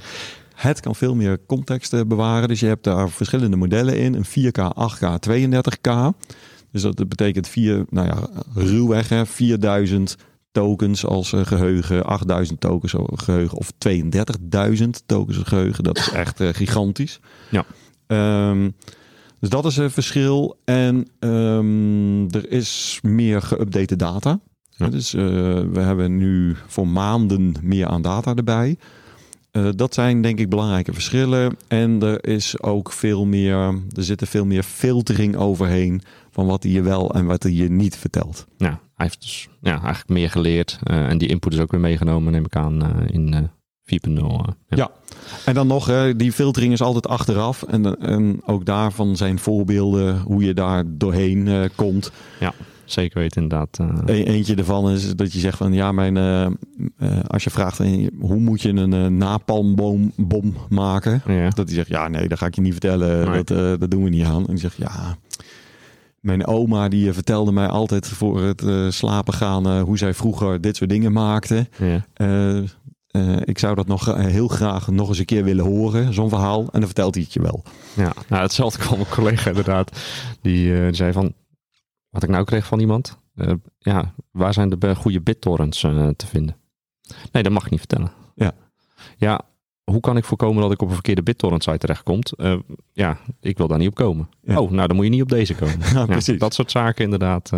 Het 0.54 0.80
kan 0.80 0.94
veel 0.94 1.14
meer 1.14 1.38
context 1.46 2.06
bewaren. 2.06 2.48
Dus 2.48 2.60
je 2.60 2.66
hebt 2.66 2.84
daar 2.84 3.10
verschillende 3.10 3.56
modellen 3.56 3.98
in. 3.98 4.14
Een 4.14 4.26
4K, 4.26 4.60
8K, 4.60 5.30
32K. 5.30 5.90
Dus 6.72 6.82
dat 6.82 7.08
betekent 7.08 7.48
vier, 7.48 7.84
nou 7.90 8.06
ja, 8.06 8.28
ruwweg 8.54 9.08
hè, 9.08 9.26
4000 9.26 10.16
tokens 10.52 11.06
als 11.06 11.32
eh, 11.32 11.46
geheugen, 11.46 12.04
8000 12.04 12.60
tokens 12.60 12.94
geheugen 13.14 13.58
of 13.58 13.72
32.000 13.88 14.88
tokens 15.06 15.38
geheugen. 15.38 15.84
Dat 15.84 15.98
is 15.98 16.10
echt 16.10 16.40
eh, 16.40 16.48
gigantisch. 16.52 17.20
Ja. 17.50 17.64
Ehm, 18.06 18.70
dus 19.40 19.48
dat 19.48 19.64
is 19.64 19.76
een 19.76 19.90
verschil. 19.90 20.56
En 20.64 21.08
ehm, 21.18 22.28
er 22.30 22.50
is 22.50 22.98
meer 23.02 23.42
geüpdate 23.42 23.96
data. 23.96 24.40
Ja. 24.76 24.88
Dus 24.88 25.14
uh, 25.14 25.22
we 25.72 25.80
hebben 25.80 26.16
nu 26.16 26.56
voor 26.66 26.88
maanden 26.88 27.54
meer 27.62 27.86
aan 27.86 28.02
data 28.02 28.34
erbij. 28.34 28.76
Uh, 29.52 29.68
dat 29.76 29.94
zijn 29.94 30.22
denk 30.22 30.38
ik 30.38 30.48
belangrijke 30.48 30.92
verschillen. 30.92 31.56
En 31.68 32.02
er 32.02 32.26
is 32.26 32.62
ook 32.62 32.92
veel 32.92 33.24
meer, 33.24 33.56
er 33.92 34.04
zit 34.04 34.20
er 34.20 34.26
veel 34.26 34.46
meer 34.46 34.62
filtering 34.62 35.36
overheen 35.36 36.02
van 36.30 36.46
wat 36.46 36.62
hij 36.62 36.72
je 36.72 36.82
wel 36.82 37.14
en 37.14 37.26
wat 37.26 37.42
hij 37.42 37.52
je 37.52 37.70
niet 37.70 37.96
vertelt. 37.96 38.46
Ja, 38.56 38.80
heeft 39.02 39.20
dus 39.20 39.48
ja, 39.60 39.72
eigenlijk 39.72 40.08
meer 40.08 40.30
geleerd. 40.30 40.78
Uh, 40.84 41.08
en 41.08 41.18
die 41.18 41.28
input 41.28 41.52
is 41.52 41.60
ook 41.60 41.70
weer 41.70 41.80
meegenomen, 41.80 42.32
neem 42.32 42.44
ik 42.44 42.56
aan, 42.56 43.06
in 43.06 43.50
4.0. 44.08 44.14
Ja. 44.14 44.54
ja. 44.68 44.90
en 45.44 45.54
dan 45.54 45.66
nog, 45.66 46.12
die 46.16 46.32
filtering 46.32 46.72
is 46.72 46.82
altijd 46.82 47.08
achteraf. 47.08 47.62
En, 47.62 47.98
en 48.00 48.40
ook 48.46 48.64
daarvan 48.64 49.16
zijn 49.16 49.38
voorbeelden 49.38 50.20
hoe 50.20 50.44
je 50.44 50.54
daar 50.54 50.84
doorheen 50.86 51.70
komt. 51.74 52.12
Ja. 52.40 52.52
Zeker 52.84 53.18
weten 53.18 53.42
inderdaad. 53.42 53.78
Uh... 53.80 54.16
E 54.16 54.24
eentje 54.24 54.54
ervan 54.54 54.90
is 54.90 55.16
dat 55.16 55.32
je 55.32 55.38
zegt 55.38 55.56
van 55.56 55.72
ja, 55.72 55.92
mijn, 55.92 56.16
uh, 56.16 56.46
uh, 56.98 57.20
als 57.26 57.44
je 57.44 57.50
vraagt 57.50 57.78
hoe 58.18 58.38
moet 58.38 58.62
je 58.62 58.68
een 58.68 59.16
napalmbom 59.16 60.12
bom 60.16 60.54
maken, 60.68 61.22
ja. 61.26 61.48
dat 61.48 61.66
hij 61.66 61.74
zegt 61.74 61.88
ja 61.88 62.08
nee, 62.08 62.28
dat 62.28 62.38
ga 62.38 62.46
ik 62.46 62.54
je 62.54 62.60
niet 62.60 62.72
vertellen, 62.72 63.30
nee. 63.30 63.44
dat, 63.44 63.80
dat 63.80 63.90
doen 63.90 64.04
we 64.04 64.10
niet 64.10 64.24
aan. 64.24 64.46
En 64.46 64.50
die 64.50 64.58
zegt 64.58 64.76
ja, 64.76 65.16
mijn 66.22 66.46
oma 66.46 66.88
die 66.88 67.12
vertelde 67.12 67.52
mij 67.52 67.66
altijd 67.66 68.08
voor 68.08 68.42
het 68.42 68.64
slapen 68.94 69.34
gaan 69.34 69.80
hoe 69.80 69.98
zij 69.98 70.14
vroeger 70.14 70.60
dit 70.60 70.76
soort 70.76 70.90
dingen 70.90 71.12
maakte. 71.12 71.68
Ja. 71.78 72.04
ik 73.44 73.58
zou 73.58 73.74
dat 73.74 73.86
nog 73.86 74.14
heel 74.16 74.48
graag 74.48 74.88
nog 74.88 75.08
eens 75.08 75.18
een 75.18 75.24
keer 75.24 75.44
willen 75.44 75.64
horen, 75.64 76.14
zo'n 76.14 76.28
verhaal. 76.28 76.60
En 76.60 76.68
dan 76.72 76.84
vertelt 76.84 77.14
hij 77.14 77.22
het 77.24 77.32
je 77.32 77.42
wel. 77.42 77.62
Ja, 77.94 78.12
nou, 78.28 78.42
hetzelfde 78.42 78.78
kwam 78.78 79.00
een 79.00 79.08
collega 79.08 79.48
inderdaad. 79.48 80.00
Die 80.40 80.94
zei 80.94 81.12
van, 81.12 81.34
wat 82.10 82.22
ik 82.22 82.28
nou 82.28 82.44
kreeg 82.44 82.66
van 82.66 82.80
iemand. 82.80 83.18
Ja, 83.78 84.14
waar 84.30 84.52
zijn 84.52 84.68
de 84.68 84.94
goede 84.94 85.20
BitTorrents 85.20 85.80
te 86.16 86.26
vinden? 86.26 86.56
Nee, 87.32 87.42
dat 87.42 87.52
mag 87.52 87.64
ik 87.64 87.70
niet 87.70 87.80
vertellen. 87.80 88.12
Ja. 88.34 88.52
Ja, 89.16 89.40
hoe 89.84 90.00
kan 90.00 90.16
ik 90.16 90.24
voorkomen 90.24 90.62
dat 90.62 90.72
ik 90.72 90.82
op 90.82 90.88
een 90.88 90.94
verkeerde 90.94 91.22
BitTorrent 91.22 91.62
site 91.62 91.78
terechtkomt? 91.78 92.32
Uh, 92.36 92.58
ja, 92.92 93.18
ik 93.40 93.58
wil 93.58 93.68
daar 93.68 93.78
niet 93.78 93.88
op 93.88 93.94
komen. 93.94 94.28
Ja. 94.42 94.60
Oh, 94.60 94.70
nou 94.70 94.86
dan 94.86 94.96
moet 94.96 95.04
je 95.04 95.10
niet 95.10 95.22
op 95.22 95.28
deze 95.28 95.54
komen. 95.54 95.78
ja, 95.94 96.06
precies. 96.06 96.38
dat 96.38 96.54
soort 96.54 96.70
zaken 96.70 97.04
inderdaad, 97.04 97.50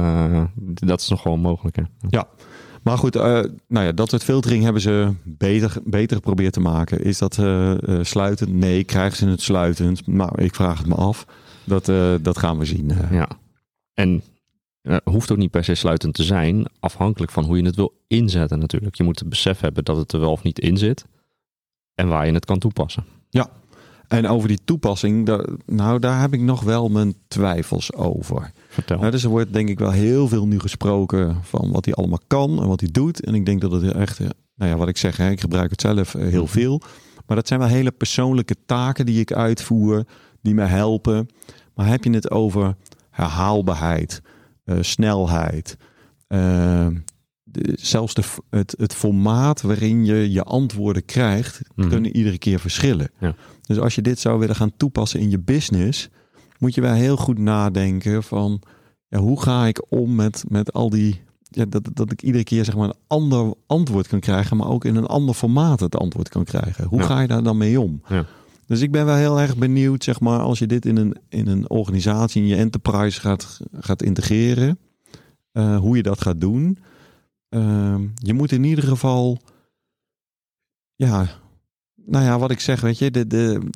dat 0.65 1.01
is 1.01 1.09
nog 1.09 1.23
gewoon 1.23 1.41
mogelijk. 1.41 1.77
Hè? 1.77 1.83
Ja. 2.09 2.29
Maar 2.83 2.99
goed, 2.99 3.15
nou 3.15 3.55
ja, 3.69 3.93
dat 3.93 4.11
soort 4.11 4.25
filtering 4.25 4.63
hebben 4.63 4.83
ze 4.83 5.13
beter, 5.25 5.77
beter 5.85 6.17
geprobeerd 6.17 6.53
te 6.53 6.61
maken. 6.61 7.03
Is 7.05 7.19
dat 7.19 7.35
sluitend? 8.01 8.53
Nee, 8.53 8.85
krijgen 8.85 9.17
ze 9.17 9.27
het 9.27 9.43
sluitend? 9.43 10.07
Nou, 10.07 10.43
ik 10.43 10.55
vraag 10.55 10.79
het 10.79 10.87
me 10.87 10.95
af. 10.95 11.27
Dat, 11.65 11.85
dat 12.25 12.39
gaan 12.39 12.59
we 12.59 12.65
zien. 12.65 12.93
Ja. 13.11 13.29
En 13.95 14.23
uh, 14.83 14.97
hoeft 15.05 15.33
ook 15.33 15.39
niet 15.39 15.51
per 15.51 15.65
se 15.65 15.75
sluitend 15.75 16.15
te 16.15 16.23
zijn, 16.23 16.67
afhankelijk 16.81 17.33
van 17.33 17.45
hoe 17.45 17.57
je 17.57 17.65
het 17.65 17.77
wil 17.77 17.93
inzetten 18.07 18.59
natuurlijk. 18.59 18.95
Je 18.95 19.03
moet 19.03 19.19
het 19.19 19.29
besef 19.29 19.61
hebben 19.61 19.85
dat 19.85 19.97
het 19.97 20.13
er 20.13 20.21
wel 20.21 20.33
of 20.33 20.43
niet 20.43 20.59
in 20.59 20.77
zit 20.77 21.05
en 21.95 22.09
waar 22.09 22.27
je 22.27 22.33
het 22.33 22.45
kan 22.45 22.59
toepassen. 22.59 23.05
Ja, 23.31 23.51
en 24.09 24.27
over 24.29 24.49
die 24.49 24.59
toepassing, 24.65 25.27
daar, 25.27 25.47
nou 25.67 25.99
daar 25.99 26.21
heb 26.21 26.33
ik 26.33 26.41
nog 26.41 26.63
wel 26.63 26.89
mijn 26.89 27.15
twijfels 27.29 27.95
over. 27.95 28.53
Vertel. 28.69 28.99
Nou, 28.99 29.11
dus 29.11 29.25
er 29.25 29.31
wordt 29.31 29.53
denk 29.53 29.69
ik 29.69 29.79
wel 29.79 29.91
heel 29.91 30.29
veel 30.29 30.47
nu 30.47 30.61
gesproken 30.61 31.39
van 31.43 31.71
wat 31.73 31.85
hij 31.85 31.95
allemaal 31.95 32.21
kan 32.27 32.63
en 32.63 32.69
wat 32.69 32.81
hij 32.81 32.89
doet. 32.93 33.25
En 33.25 33.35
ik 33.35 33.47
denk 33.47 33.61
dat 33.61 33.73
het 33.73 33.93
echt, 33.93 34.21
eh, 34.21 34.29
nou 34.57 34.71
ja, 34.71 34.77
wat 34.77 34.89
ik 34.89 34.97
zeg, 34.97 35.17
hè, 35.17 35.31
ik 35.31 35.41
gebruik 35.41 35.71
het 35.71 35.81
zelf 35.81 36.15
eh, 36.15 36.29
heel 36.29 36.43
mhm. 36.43 36.53
veel. 36.53 36.81
Maar 37.27 37.37
dat 37.37 37.49
zijn 37.49 37.61
wel 37.61 37.69
hele 37.69 37.91
persoonlijke 37.91 38.57
taken 38.67 39.07
die 39.07 39.21
ik 39.21 39.33
uitvoer, 39.33 40.05
die 40.43 40.55
me 40.55 40.65
helpen. 40.65 41.29
Maar 41.75 41.87
heb 41.87 42.05
je 42.05 42.11
het 42.11 42.31
over 42.31 42.77
herhaalbaarheid, 43.11 44.23
uh, 44.65 44.77
snelheid. 44.81 45.77
Uh, 46.29 46.87
de, 47.55 47.77
zelfs 47.81 48.15
de, 48.15 48.23
het, 48.51 48.75
het 48.79 48.95
formaat 48.95 49.61
waarin 49.61 50.05
je 50.05 50.31
je 50.31 50.43
antwoorden 50.43 51.05
krijgt, 51.05 51.61
mm. 51.75 51.89
kunnen 51.89 52.17
iedere 52.17 52.39
keer 52.39 52.61
verschillen. 52.61 53.11
Ja. 53.21 53.35
Dus 53.67 53.79
als 53.79 53.95
je 53.95 54.03
dit 54.03 54.19
zou 54.19 54.39
willen 54.39 54.57
gaan 54.57 54.77
toepassen 54.77 55.21
in 55.21 55.31
je 55.31 55.39
business, 55.39 56.09
moet 56.59 56.75
je 56.75 56.81
wel 56.81 56.95
heel 56.95 57.17
goed 57.17 57.39
nadenken 57.39 58.23
van 58.23 58.63
ja, 59.09 59.19
hoe 59.19 59.43
ga 59.43 59.67
ik 59.67 59.85
om 59.89 60.15
met, 60.15 60.45
met 60.49 60.73
al 60.73 60.91
die. 60.91 61.23
Ja, 61.43 61.65
dat, 61.65 61.91
dat 61.93 62.13
ik 62.13 62.23
iedere 62.23 62.45
keer 62.45 62.65
zeg 62.65 62.77
maar 62.77 62.89
een 62.89 63.01
ander 63.07 63.55
antwoord 63.67 64.07
kan 64.07 64.21
krijgen, 64.21 64.57
maar 64.57 64.69
ook 64.69 64.85
in 64.85 64.97
een 64.97 65.07
ander 65.07 65.35
formaat 65.35 65.81
het 65.81 65.97
antwoord 65.97 66.29
kan 66.29 66.45
krijgen. 66.45 66.85
Hoe 66.85 67.01
ja. 67.01 67.07
ga 67.07 67.21
je 67.21 67.29
daar 67.29 67.43
dan 67.43 67.57
mee 67.57 67.81
om? 67.81 68.03
Ja. 68.09 68.27
Dus 68.67 68.81
ik 68.81 68.91
ben 68.91 69.05
wel 69.05 69.15
heel 69.15 69.41
erg 69.41 69.57
benieuwd, 69.57 70.05
zeg 70.05 70.21
maar, 70.21 70.39
als 70.39 70.59
je 70.59 70.67
dit 70.67 70.87
in 70.87 70.97
een, 70.97 71.17
in 71.29 71.47
een 71.47 71.71
organisatie, 71.71 72.43
in 72.43 72.49
je 72.49 72.57
enterprise 72.57 73.21
gaat, 73.21 73.61
gaat 73.73 74.03
integreren, 74.03 74.79
uh, 75.53 75.79
hoe 75.79 75.97
je 75.97 76.03
dat 76.03 76.23
gaat 76.23 76.41
doen. 76.41 76.79
Uh, 77.55 77.95
je 78.15 78.35
moet 78.35 78.53
in 78.53 78.65
ieder 78.65 78.85
geval, 78.85 79.39
ja, 80.95 81.29
nou 81.95 82.25
ja, 82.25 82.39
wat 82.39 82.51
ik 82.51 82.61
zeg, 82.61 82.81
weet 82.81 82.99
je, 82.99 83.11
de, 83.11 83.27
de, 83.27 83.71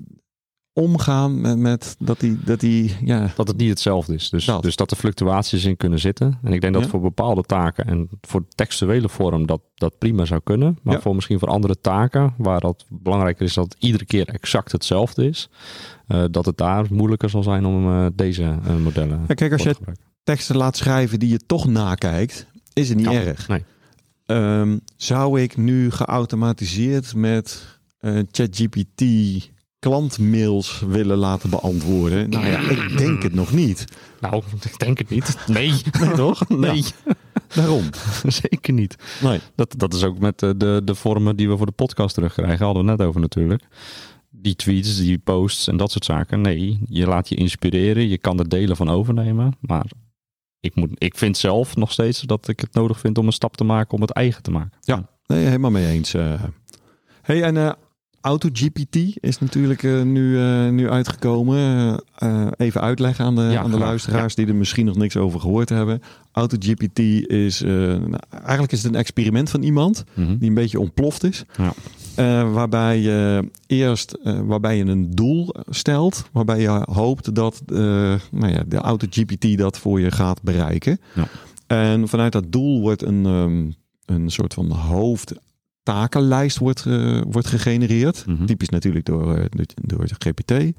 omgaan 0.79 1.41
met, 1.41 1.59
met 1.59 1.97
dat 1.99 2.21
die, 2.21 2.39
dat 2.45 2.61
die, 2.61 2.97
ja. 3.05 3.33
Dat 3.37 3.49
het 3.49 3.57
niet 3.57 3.69
hetzelfde 3.69 4.15
is. 4.15 4.31
Dus 4.31 4.45
dat, 4.45 4.63
dus 4.63 4.77
dat 4.77 4.91
er 4.91 4.97
fluctuaties 4.97 5.65
in 5.65 5.77
kunnen 5.77 5.99
zitten. 5.99 6.39
En 6.43 6.53
ik 6.53 6.61
denk 6.61 6.73
dat 6.73 6.83
ja. 6.83 6.89
voor 6.89 7.01
bepaalde 7.01 7.43
taken 7.43 7.87
en 7.87 8.09
voor 8.21 8.45
textuele 8.49 9.09
vorm 9.09 9.47
dat 9.47 9.61
dat 9.75 9.99
prima 9.99 10.25
zou 10.25 10.41
kunnen. 10.45 10.79
Maar 10.83 10.95
ja. 10.95 11.01
voor 11.01 11.15
misschien 11.15 11.39
voor 11.39 11.49
andere 11.49 11.81
taken, 11.81 12.35
waar 12.37 12.61
dat 12.61 12.85
belangrijker 12.89 13.45
is 13.45 13.55
dat 13.55 13.65
het 13.65 13.77
iedere 13.79 14.05
keer 14.05 14.29
exact 14.29 14.73
hetzelfde 14.73 15.29
is. 15.29 15.51
Uh, 16.09 16.25
dat 16.31 16.47
het 16.47 16.57
daar 16.57 16.87
moeilijker 16.91 17.31
zal 17.31 17.43
zijn 17.43 17.67
om 17.67 17.89
uh, 17.89 18.07
deze 18.15 18.43
uh, 18.43 18.77
modellen 18.77 19.25
ja, 19.29 19.35
Kijk, 19.35 19.53
als 19.53 19.63
je 19.63 19.77
teksten 20.23 20.57
laat 20.57 20.77
schrijven 20.77 21.19
die 21.19 21.29
je 21.29 21.47
toch 21.47 21.67
nakijkt, 21.67 22.47
is 22.79 22.89
het 22.89 22.99
niet 22.99 23.07
erg. 23.07 23.49
Nee. 23.49 23.65
Um, 24.27 24.81
zou 24.97 25.41
ik 25.41 25.57
nu 25.57 25.91
geautomatiseerd 25.91 27.15
met 27.15 27.79
ChatGPT 28.31 29.03
klantmails 29.79 30.83
willen 30.87 31.17
laten 31.17 31.51
beantwoorden? 31.51 32.31
Nou 32.31 32.47
ja, 32.47 32.59
ik 32.59 32.99
denk 32.99 33.23
het 33.23 33.35
nog 33.35 33.53
niet. 33.53 33.85
Nou, 34.21 34.43
ik 34.65 34.79
denk 34.79 34.99
het 34.99 35.11
niet. 35.11 35.37
Nee, 35.47 35.73
nee 36.01 36.11
toch? 36.11 36.49
Nee. 36.49 36.77
Ja. 36.77 37.15
Daarom. 37.55 37.85
Zeker 38.43 38.73
niet. 38.73 38.97
Nee. 39.23 39.41
Dat, 39.55 39.75
dat 39.77 39.95
is 39.95 40.05
ook 40.05 40.19
met 40.19 40.39
de, 40.39 40.57
de, 40.57 40.81
de 40.85 40.95
vormen 40.95 41.37
die 41.37 41.49
we 41.49 41.57
voor 41.57 41.67
de 41.67 41.73
podcast 41.73 42.15
terugkrijgen. 42.15 42.65
Hadden 42.65 42.85
we 42.85 42.91
net 42.91 43.03
over 43.03 43.21
natuurlijk. 43.21 43.63
Die 44.31 44.57
tweets, 44.57 44.97
die 44.97 45.19
posts 45.19 45.69
en 45.69 45.77
dat 45.77 45.91
soort 45.91 46.05
zaken. 46.05 46.41
Nee, 46.41 46.79
je 46.89 47.07
laat 47.07 47.29
je 47.29 47.35
inspireren. 47.35 48.09
Je 48.09 48.19
kan 48.19 48.39
er 48.39 48.49
delen 48.49 48.77
van 48.77 48.89
overnemen. 48.89 49.57
Maar 49.61 49.87
ik, 50.61 50.75
moet, 50.75 50.91
ik 50.95 51.17
vind 51.17 51.37
zelf 51.37 51.77
nog 51.77 51.93
steeds 51.93 52.21
dat 52.21 52.49
ik 52.49 52.61
het 52.61 52.75
nodig 52.75 53.01
vind 53.01 53.19
om 53.19 53.27
een 53.27 53.33
stap 53.33 53.57
te 53.57 53.65
maken 53.65 53.95
om 53.95 54.01
het 54.01 54.11
eigen 54.11 54.43
te 54.43 54.51
maken. 54.51 54.79
Ja, 54.81 55.09
nee, 55.27 55.45
helemaal 55.45 55.71
mee 55.71 55.87
eens. 55.87 56.15
Uh. 56.15 56.43
Hey, 57.23 57.43
en 57.43 57.55
uh, 57.55 57.73
AutoGPT 58.21 58.97
is 59.15 59.39
natuurlijk 59.39 59.83
uh, 59.83 60.03
nu, 60.03 60.39
nu 60.71 60.91
uitgekomen. 60.91 62.03
Even 62.57 62.81
uitleggen 62.81 63.25
aan 63.25 63.35
de, 63.35 63.43
ja, 63.43 63.63
aan 63.63 63.71
de 63.71 63.79
luisteraars 63.79 64.35
ja. 64.35 64.43
die 64.43 64.53
er 64.53 64.59
misschien 64.59 64.87
nog 64.87 64.97
niks 64.97 65.17
over 65.17 65.41
gehoord 65.41 65.69
hebben. 65.69 66.03
AutoGPT 66.33 66.99
is 67.29 67.61
nou, 67.61 68.19
eigenlijk 68.31 68.73
is 68.73 68.83
het 68.83 68.93
een 68.93 68.99
experiment 68.99 69.51
van 69.51 69.63
iemand 69.63 70.05
mm 70.15 70.25
-hmm. 70.25 70.39
die 70.39 70.49
een 70.49 70.55
beetje 70.55 70.81
ontploft 70.81 71.25
is. 71.25 71.45
Ja. 71.57 71.73
Waarbij 72.53 72.99
je 73.01 73.51
eerst 73.67 74.19
waarbij 74.23 74.77
je 74.77 74.85
een 74.85 75.11
doel 75.11 75.55
stelt, 75.69 76.29
waarbij 76.33 76.61
je 76.61 76.83
hoopt 76.91 77.35
dat 77.35 77.63
nou 77.67 78.49
ja, 78.49 78.63
de 78.67 78.77
AutoGPT 78.77 79.59
dat 79.59 79.79
voor 79.79 80.01
je 80.01 80.11
gaat 80.11 80.43
bereiken. 80.43 81.01
En 81.67 82.09
vanuit 82.09 82.33
dat 82.33 82.53
doel 82.53 82.81
wordt 82.81 83.03
een, 83.03 83.25
um, 83.25 83.75
een 84.07 84.31
soort 84.31 84.55
van 84.55 84.71
hoofd 84.71 85.35
takenlijst 85.83 86.59
wordt, 86.59 86.85
wordt 87.29 87.47
gegenereerd. 87.47 88.19
Mhm. 88.19 88.31
Mm 88.31 88.37
-hmm. 88.37 88.47
Typisch 88.47 88.69
natuurlijk 88.69 89.07
door, 89.07 89.49
door 89.75 90.07
de 90.07 90.15
GPT. 90.19 90.73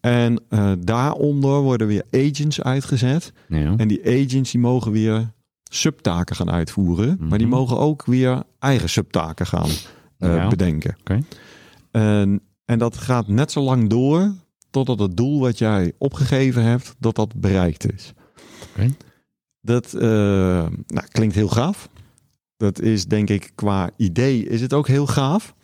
En 0.00 0.42
daaronder 0.78 1.60
worden 1.60 1.86
weer 1.86 2.02
agents 2.10 2.62
uitgezet. 2.62 3.32
Ja. 3.48 3.74
En 3.76 3.88
die 3.88 4.04
agents 4.04 4.50
die 4.50 4.60
mogen 4.60 4.92
weer 4.92 5.32
subtaken 5.70 6.36
gaan 6.36 6.50
uitvoeren. 6.50 7.08
Mm 7.08 7.16
-hmm. 7.18 7.28
Maar 7.28 7.38
die 7.38 7.46
mogen 7.46 7.78
ook 7.78 8.04
weer 8.04 8.42
eigen 8.58 8.88
subtaken 8.88 9.46
gaan 9.46 9.70
ja. 10.18 10.48
bedenken. 10.48 10.96
Okay. 11.00 11.24
En, 11.90 12.40
en 12.64 12.78
dat 12.78 12.96
gaat 12.96 13.28
net 13.28 13.52
zo 13.52 13.60
lang 13.60 13.88
door 13.88 14.34
totdat 14.70 14.98
het 14.98 15.16
doel 15.16 15.40
wat 15.40 15.58
jij 15.58 15.92
opgegeven 15.98 16.62
hebt, 16.62 16.94
dat 16.98 17.14
dat 17.14 17.34
bereikt 17.34 17.92
is. 17.92 18.12
Okay. 18.70 18.94
Dat 19.60 19.92
nou, 19.92 21.06
klinkt 21.08 21.34
heel 21.34 21.48
gaaf. 21.48 21.88
Dat 22.56 22.80
is 22.80 23.06
denk 23.06 23.30
ik 23.30 23.50
qua 23.54 23.90
idee 23.96 24.44
is 24.44 24.60
het 24.60 24.72
ook 24.72 24.86
heel 24.88 25.06
gaaf. 25.06 25.54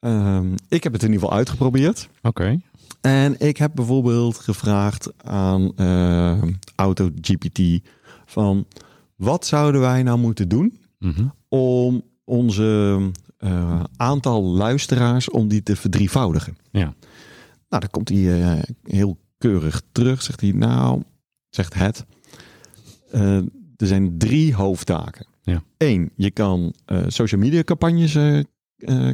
Um, 0.00 0.54
ik 0.68 0.82
heb 0.82 0.92
het 0.92 1.02
in 1.02 1.08
ieder 1.08 1.22
geval 1.22 1.38
uitgeprobeerd. 1.38 2.08
Oké. 2.22 2.28
Okay. 2.28 2.60
En 3.00 3.40
ik 3.40 3.56
heb 3.56 3.74
bijvoorbeeld 3.74 4.36
gevraagd 4.36 5.24
aan 5.24 5.72
uh, 5.76 6.42
AutoGPT 6.74 7.60
van 8.26 8.66
wat 9.16 9.46
zouden 9.46 9.80
wij 9.80 10.02
nou 10.02 10.18
moeten 10.18 10.48
doen 10.48 10.78
mm 10.98 11.12
-hmm. 11.12 11.34
om 11.48 12.02
onze 12.24 13.00
uh, 13.40 13.84
aantal 13.96 14.42
luisteraars 14.42 15.30
om 15.30 15.48
die 15.48 15.62
te 15.62 15.76
verdrievoudigen. 15.76 16.56
Ja. 16.70 16.94
Nou, 17.68 17.82
dan 17.82 17.90
komt 17.90 18.08
hij 18.08 18.18
uh, 18.18 18.62
heel 18.82 19.18
keurig 19.38 19.82
terug. 19.92 20.22
Zegt 20.22 20.40
hij, 20.40 20.50
nou, 20.50 21.02
zegt 21.48 21.74
het, 21.74 22.04
er 23.76 23.86
zijn 23.86 24.18
drie 24.18 24.54
hoofdtaken. 24.54 25.26
Ja. 25.42 25.62
Eén, 25.76 26.10
je 26.16 26.30
kan 26.30 26.74
eh, 26.84 27.02
social 27.06 27.40
media 27.40 27.62
campagnes 27.62 28.14
eh, 28.14 28.38
eh, 28.38 28.44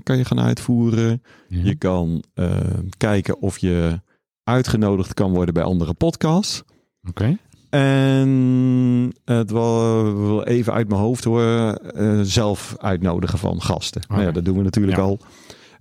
kan 0.03 0.17
je 0.17 0.25
gaan 0.25 0.41
uitvoeren. 0.41 1.23
Je 1.49 1.75
kan 1.75 2.25
eh, 2.35 2.61
kijken 2.97 3.41
of 3.41 3.59
je 3.59 4.01
uitgenodigd 4.43 5.15
kan 5.15 5.33
worden 5.33 5.55
bij 5.55 5.63
andere 5.63 5.95
podcasts. 5.95 6.63
Oké. 7.09 7.39
En 7.71 9.13
het 9.25 9.51
wel, 9.51 10.05
wel 10.27 10.45
even 10.47 10.73
uit 10.73 10.89
mijn 10.89 11.01
hoofd 11.01 11.25
hoor, 11.25 11.43
eh, 11.43 12.21
zelf 12.23 12.75
uitnodigen 12.79 13.39
van 13.39 13.63
gasten. 13.63 14.03
Nou 14.09 14.23
ja, 14.23 14.31
dat 14.31 14.45
doen 14.45 14.57
we 14.57 14.63
natuurlijk 14.63 14.97
Ja. 14.97 15.03
al. 15.03 15.19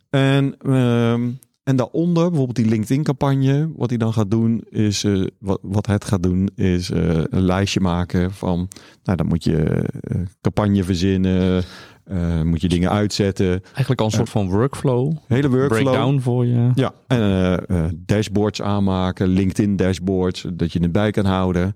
En, 0.10 0.56
ehm, 0.62 1.30
en 1.64 1.76
daaronder, 1.76 2.24
bijvoorbeeld 2.28 2.56
die 2.56 2.66
LinkedIn-campagne, 2.68 3.70
wat 3.76 3.90
hij 3.90 3.98
dan 3.98 4.14
gaat 4.14 4.32
doen, 4.32 4.64
is 4.70 5.04
eh, 5.04 5.26
wat, 5.40 5.60
wat 5.62 5.86
het 5.88 6.06
gaat 6.06 6.24
doen, 6.24 6.50
is 6.56 6.92
eh, 6.92 7.22
een 7.30 7.46
lijstje 7.46 7.80
maken 7.80 8.32
van, 8.32 8.68
nou 9.04 9.18
dan 9.18 9.28
moet 9.28 9.44
je 9.44 9.86
campagne 10.42 10.84
verzinnen, 10.84 11.64
eh, 12.06 12.42
moet 12.42 12.62
je 12.62 12.68
dingen 12.68 12.90
uitzetten, 12.90 13.64
Eigenlijk 13.64 14.00
al 14.00 14.06
een 14.06 14.12
soort 14.12 14.30
van 14.30 14.50
workflow. 14.50 15.14
hele 15.28 15.50
workflow. 15.50 15.82
Breakdown 15.84 16.20
voor 16.20 16.46
je. 16.46 16.72
Ja, 16.76 16.94
en 17.08 17.20
eh, 17.20 17.54
eh, 17.86 17.92
dashboards 17.96 18.62
aanmaken, 18.62 19.28
LinkedIn 19.28 19.76
dashboards, 19.76 20.46
dat 20.54 20.74
je 20.74 20.80
het 20.82 20.92
bij 20.92 21.12
kan 21.12 21.26
houden. 21.26 21.76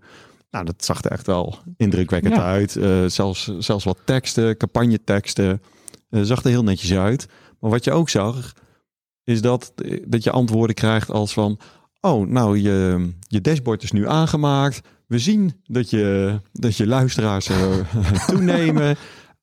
Nou, 0.52 0.66
dat 0.66 0.84
zag 0.86 1.04
er 1.04 1.12
echt 1.12 1.26
wel 1.28 1.58
indrukwekkend 1.78 2.36
Ja. 2.36 2.44
uit. 2.44 2.76
Eh, 2.76 3.06
zelfs, 3.06 3.52
zelfs 3.60 3.84
wat 3.86 3.98
teksten, 4.06 4.58
campagneteksten. 4.58 5.62
eh 6.10 6.22
zag 6.22 6.44
er 6.44 6.50
heel 6.50 6.64
netjes 6.64 6.94
uit. 6.94 7.28
Maar 7.60 7.70
wat 7.72 7.84
je 7.84 7.92
ook 7.92 8.10
zag, 8.10 8.54
is 9.24 9.42
dat, 9.42 9.74
dat 10.08 10.24
je 10.24 10.32
antwoorden 10.32 10.76
krijgt 10.76 11.12
als 11.12 11.34
van... 11.34 11.60
Oh, 12.02 12.28
nou, 12.28 12.58
je, 12.60 13.10
je 13.20 13.42
dashboard 13.42 13.84
is 13.84 13.92
nu 13.92 14.08
aangemaakt. 14.08 14.82
We 15.08 15.20
zien 15.20 15.54
dat 15.64 15.90
je, 15.90 16.36
dat 16.54 16.76
je 16.78 16.88
luisteraars 16.88 17.48
eh, 17.50 17.58
toenemen. 18.28 18.96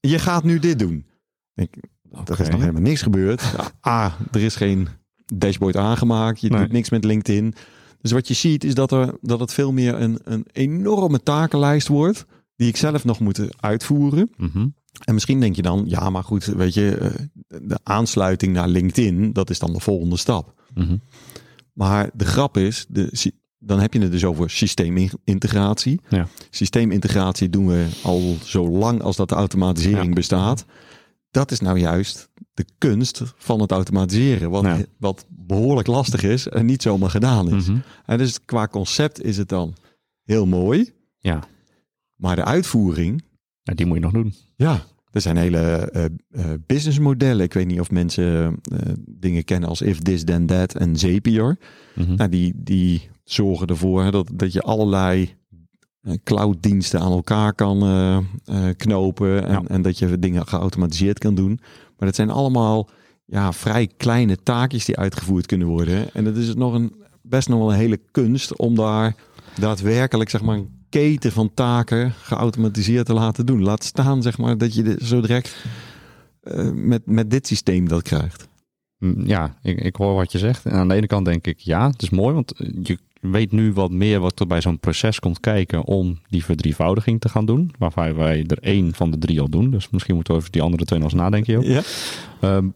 Je 0.08 0.18
gaat 0.18 0.44
nu 0.44 0.58
dit 0.58 0.78
doen. 0.78 1.06
Ik, 1.54 1.76
er 2.24 2.40
is 2.40 2.48
nog 2.48 2.60
helemaal 2.60 2.82
niks 2.82 3.02
gebeurd. 3.02 3.42
A, 3.86 4.16
er 4.32 4.40
is 4.42 4.56
geen 4.56 4.88
dashboard 5.34 5.76
aangemaakt. 5.76 6.40
Je 6.40 6.48
Nee. 6.48 6.60
doet 6.60 6.72
niks 6.72 6.90
met 6.90 7.04
LinkedIn. 7.04 7.54
Dus 8.00 8.12
wat 8.12 8.28
je 8.28 8.34
ziet 8.34 8.64
is 8.64 8.74
dat, 8.74 8.92
er, 8.92 9.14
dat 9.20 9.40
het 9.40 9.52
veel 9.52 9.72
meer 9.72 9.94
een, 9.94 10.18
een 10.24 10.46
enorme 10.52 11.22
takenlijst 11.22 11.88
wordt. 11.88 12.24
Die 12.56 12.68
ik 12.68 12.76
zelf 12.76 13.04
nog 13.04 13.20
moet 13.20 13.62
uitvoeren. 13.62 14.30
Mhm. 14.36 14.66
En 15.04 15.14
misschien 15.14 15.40
denk 15.40 15.56
je 15.56 15.62
dan, 15.62 15.84
ja, 15.86 16.10
maar 16.10 16.24
goed, 16.24 16.44
weet 16.44 16.74
je, 16.74 16.96
eh, 16.96 17.10
de 17.62 17.78
aansluiting 17.82 18.52
naar 18.52 18.68
LinkedIn, 18.68 19.32
dat 19.32 19.50
is 19.50 19.58
dan 19.58 19.72
de 19.72 19.80
volgende 19.80 20.16
stap. 20.16 20.62
Mhm. 20.74 20.96
Maar 21.72 22.10
de 22.14 22.24
grap 22.24 22.56
is, 22.56 22.86
de, 22.88 23.08
dan 23.66 23.80
heb 23.80 23.92
je 23.92 24.00
het 24.00 24.10
dus 24.10 24.24
over 24.24 24.50
systeemintegratie. 24.50 26.00
Ja. 26.08 26.28
Systeemintegratie 26.50 27.50
doen 27.50 27.66
we 27.66 27.86
al 28.02 28.36
zo 28.44 28.68
lang 28.68 29.02
als 29.02 29.16
dat 29.16 29.28
de 29.28 29.34
automatisering 29.34 30.06
Ja. 30.08 30.12
bestaat. 30.12 30.64
Dat 31.30 31.50
is 31.50 31.60
nou 31.60 31.78
juist 31.78 32.28
de 32.54 32.64
kunst 32.78 33.22
van 33.36 33.60
het 33.60 33.70
automatiseren. 33.70 34.50
Wat, 34.50 34.64
Ja. 34.64 34.78
wat 34.98 35.26
behoorlijk 35.28 35.86
lastig 35.86 36.22
is 36.22 36.48
en 36.48 36.66
niet 36.66 36.82
zomaar 36.82 37.10
gedaan 37.10 37.54
is. 37.54 37.66
Mhm. 37.68 37.78
En 38.06 38.18
dus 38.18 38.44
qua 38.44 38.66
concept 38.68 39.22
is 39.22 39.36
het 39.36 39.48
dan 39.48 39.74
heel 40.24 40.46
mooi. 40.46 40.92
Ja. 41.18 41.42
Maar 42.16 42.36
de 42.36 42.44
uitvoering, 42.44 43.22
Ja, 43.62 43.74
die 43.74 43.86
moet 43.86 43.96
je 43.96 44.02
nog 44.02 44.12
doen. 44.12 44.34
ja, 44.56 44.84
er 45.10 45.20
zijn 45.20 45.36
hele 45.36 45.58
eh 45.58 46.04
eh, 46.04 46.10
businessmodellen. 46.66 47.44
Ik 47.44 47.52
weet 47.52 47.66
niet 47.66 47.80
of 47.80 47.90
mensen 47.90 48.56
eh, 48.72 48.92
dingen 49.08 49.44
kennen 49.44 49.68
als 49.68 49.80
If 49.82 49.98
This 49.98 50.24
Then 50.24 50.46
That 50.46 50.74
en 50.74 50.96
Zapier. 50.96 51.58
Mhm. 51.94 52.14
Nou, 52.14 52.30
die, 52.30 52.52
die 52.56 53.08
zorgen 53.30 53.66
ervoor 53.66 54.02
hè, 54.02 54.10
dat, 54.10 54.30
dat 54.34 54.52
je 54.52 54.62
allerlei 54.62 55.34
eh, 56.00 56.12
clouddiensten 56.24 57.00
aan 57.00 57.12
elkaar 57.12 57.54
kan 57.54 57.82
eh, 57.82 58.16
eh, 58.44 58.76
knopen. 58.76 59.44
En, 59.46 59.52
Ja. 59.52 59.62
en 59.66 59.82
dat 59.82 59.98
je 59.98 60.18
dingen 60.18 60.46
geautomatiseerd 60.46 61.18
kan 61.18 61.34
doen. 61.34 61.60
Maar 61.98 62.08
dat 62.08 62.14
zijn 62.14 62.30
allemaal 62.30 62.88
ja, 63.24 63.52
vrij 63.52 63.86
kleine 63.96 64.36
taakjes 64.42 64.84
die 64.84 64.96
uitgevoerd 64.96 65.46
kunnen 65.46 65.66
worden. 65.66 66.14
En 66.14 66.24
het 66.24 66.36
is 66.36 66.54
nog 66.54 66.72
een, 66.74 66.94
best 67.22 67.48
nog 67.48 67.58
wel 67.58 67.70
een 67.72 67.78
hele 67.78 68.00
kunst 68.10 68.56
om 68.56 68.74
daar 68.74 69.14
daadwerkelijk 69.60 70.30
zeg 70.30 70.42
maar, 70.42 70.56
een 70.56 70.74
keten 70.88 71.32
van 71.32 71.54
taken 71.54 72.12
geautomatiseerd 72.12 73.06
te 73.06 73.12
laten 73.14 73.46
doen. 73.46 73.62
Laat 73.62 73.84
staan 73.84 74.22
zeg 74.22 74.38
maar, 74.38 74.58
dat 74.58 74.74
je 74.74 74.82
dit 74.82 75.02
zo 75.02 75.20
direct 75.20 75.64
eh, 76.40 76.70
met, 76.72 77.06
met 77.06 77.30
dit 77.30 77.46
systeem 77.46 77.88
dat 77.88 78.02
krijgt. 78.02 78.48
Mm, 78.98 79.26
Ja, 79.26 79.56
ik, 79.62 79.80
ik 79.80 79.96
hoor 79.96 80.14
wat 80.14 80.32
je 80.32 80.38
zegt. 80.38 80.64
En 80.66 80.72
aan 80.72 80.88
de 80.88 80.94
ene 80.94 81.06
kant 81.06 81.24
denk 81.24 81.46
ik, 81.46 81.58
ja, 81.58 81.90
het 81.90 82.02
is 82.02 82.10
mooi, 82.10 82.34
want 82.34 82.52
je 82.82 82.98
weet 83.30 83.52
nu 83.52 83.72
wat 83.72 83.90
meer 83.90 84.20
wat 84.20 84.40
er 84.40 84.46
bij 84.46 84.60
zo'n 84.60 84.78
proces 84.78 85.20
komt 85.20 85.40
kijken 85.40 85.84
om 85.84 86.18
die 86.28 86.44
verdrievoudiging 86.44 87.20
te 87.20 87.28
gaan 87.28 87.46
doen. 87.46 87.74
Waarvan 87.78 88.14
wij 88.14 88.44
er 88.46 88.58
één 88.58 88.94
van 88.94 89.10
de 89.10 89.18
drie 89.18 89.40
al 89.40 89.48
doen. 89.48 89.70
Dus 89.70 89.90
misschien 89.90 90.14
moeten 90.14 90.34
we 90.34 90.38
over 90.40 90.52
die 90.52 90.62
andere 90.62 90.84
twee 90.84 90.98
nog 90.98 91.12
eens 91.12 91.20
nadenken. 91.20 91.62
Ja. 91.62 91.82
Ehm, 92.40 92.68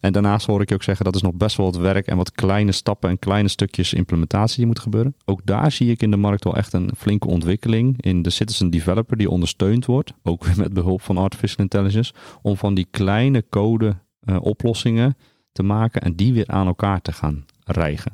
en 0.00 0.12
daarnaast 0.12 0.46
hoor 0.46 0.60
ik 0.60 0.68
je 0.68 0.74
ook 0.74 0.82
zeggen 0.82 1.04
dat 1.04 1.14
is 1.14 1.22
nog 1.22 1.34
best 1.34 1.56
wel 1.56 1.66
wat 1.66 1.76
werk 1.76 2.06
en 2.06 2.16
wat 2.16 2.32
kleine 2.32 2.72
stappen 2.72 3.10
en 3.10 3.18
kleine 3.18 3.48
stukjes 3.48 3.92
implementatie 3.94 4.56
die 4.56 4.66
moeten 4.66 4.84
gebeuren. 4.84 5.14
Ook 5.24 5.40
daar 5.44 5.72
zie 5.72 5.90
ik 5.90 6.02
in 6.02 6.10
de 6.10 6.16
markt 6.16 6.44
wel 6.44 6.56
echt 6.56 6.72
een 6.72 6.90
flinke 6.96 7.28
ontwikkeling 7.28 8.02
in 8.02 8.22
de 8.22 8.30
citizen 8.30 8.70
developer 8.70 9.16
die 9.16 9.30
ondersteund 9.30 9.86
wordt, 9.86 10.12
ook 10.22 10.44
weer 10.44 10.56
met 10.64 10.72
behulp 10.72 11.02
van 11.02 11.16
artificial 11.16 11.62
intelligence, 11.62 12.12
om 12.42 12.56
van 12.56 12.74
die 12.74 12.86
kleine 12.90 13.44
code 13.50 13.96
eh, 14.20 14.36
oplossingen 14.40 15.16
te 15.52 15.62
maken 15.62 16.02
en 16.02 16.14
die 16.14 16.32
weer 16.32 16.48
aan 16.48 16.66
elkaar 16.66 17.02
te 17.02 17.12
gaan 17.12 17.44
rijgen. 17.64 18.12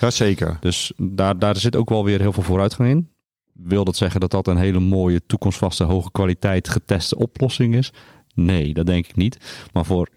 Jazeker. 0.00 0.56
Dus 0.60 0.92
daar, 0.96 1.38
daar 1.38 1.56
zit 1.56 1.76
ook 1.76 1.88
wel 1.88 2.04
weer 2.04 2.20
heel 2.20 2.32
veel 2.32 2.42
vooruitgang 2.42 2.88
in. 2.90 3.08
Wil 3.52 3.84
dat 3.84 3.96
zeggen 3.96 4.20
dat 4.20 4.30
dat 4.30 4.46
een 4.46 4.56
hele 4.56 4.80
mooie, 4.80 5.26
toekomstvaste, 5.26 5.84
hoge 5.84 6.10
kwaliteit 6.10 6.68
geteste 6.68 7.16
oplossing 7.18 7.74
is? 7.74 7.92
Nee, 8.34 8.74
dat 8.74 8.86
denk 8.86 9.06
ik 9.06 9.16
niet. 9.16 9.66
Maar 9.72 9.84
voor 9.84 10.08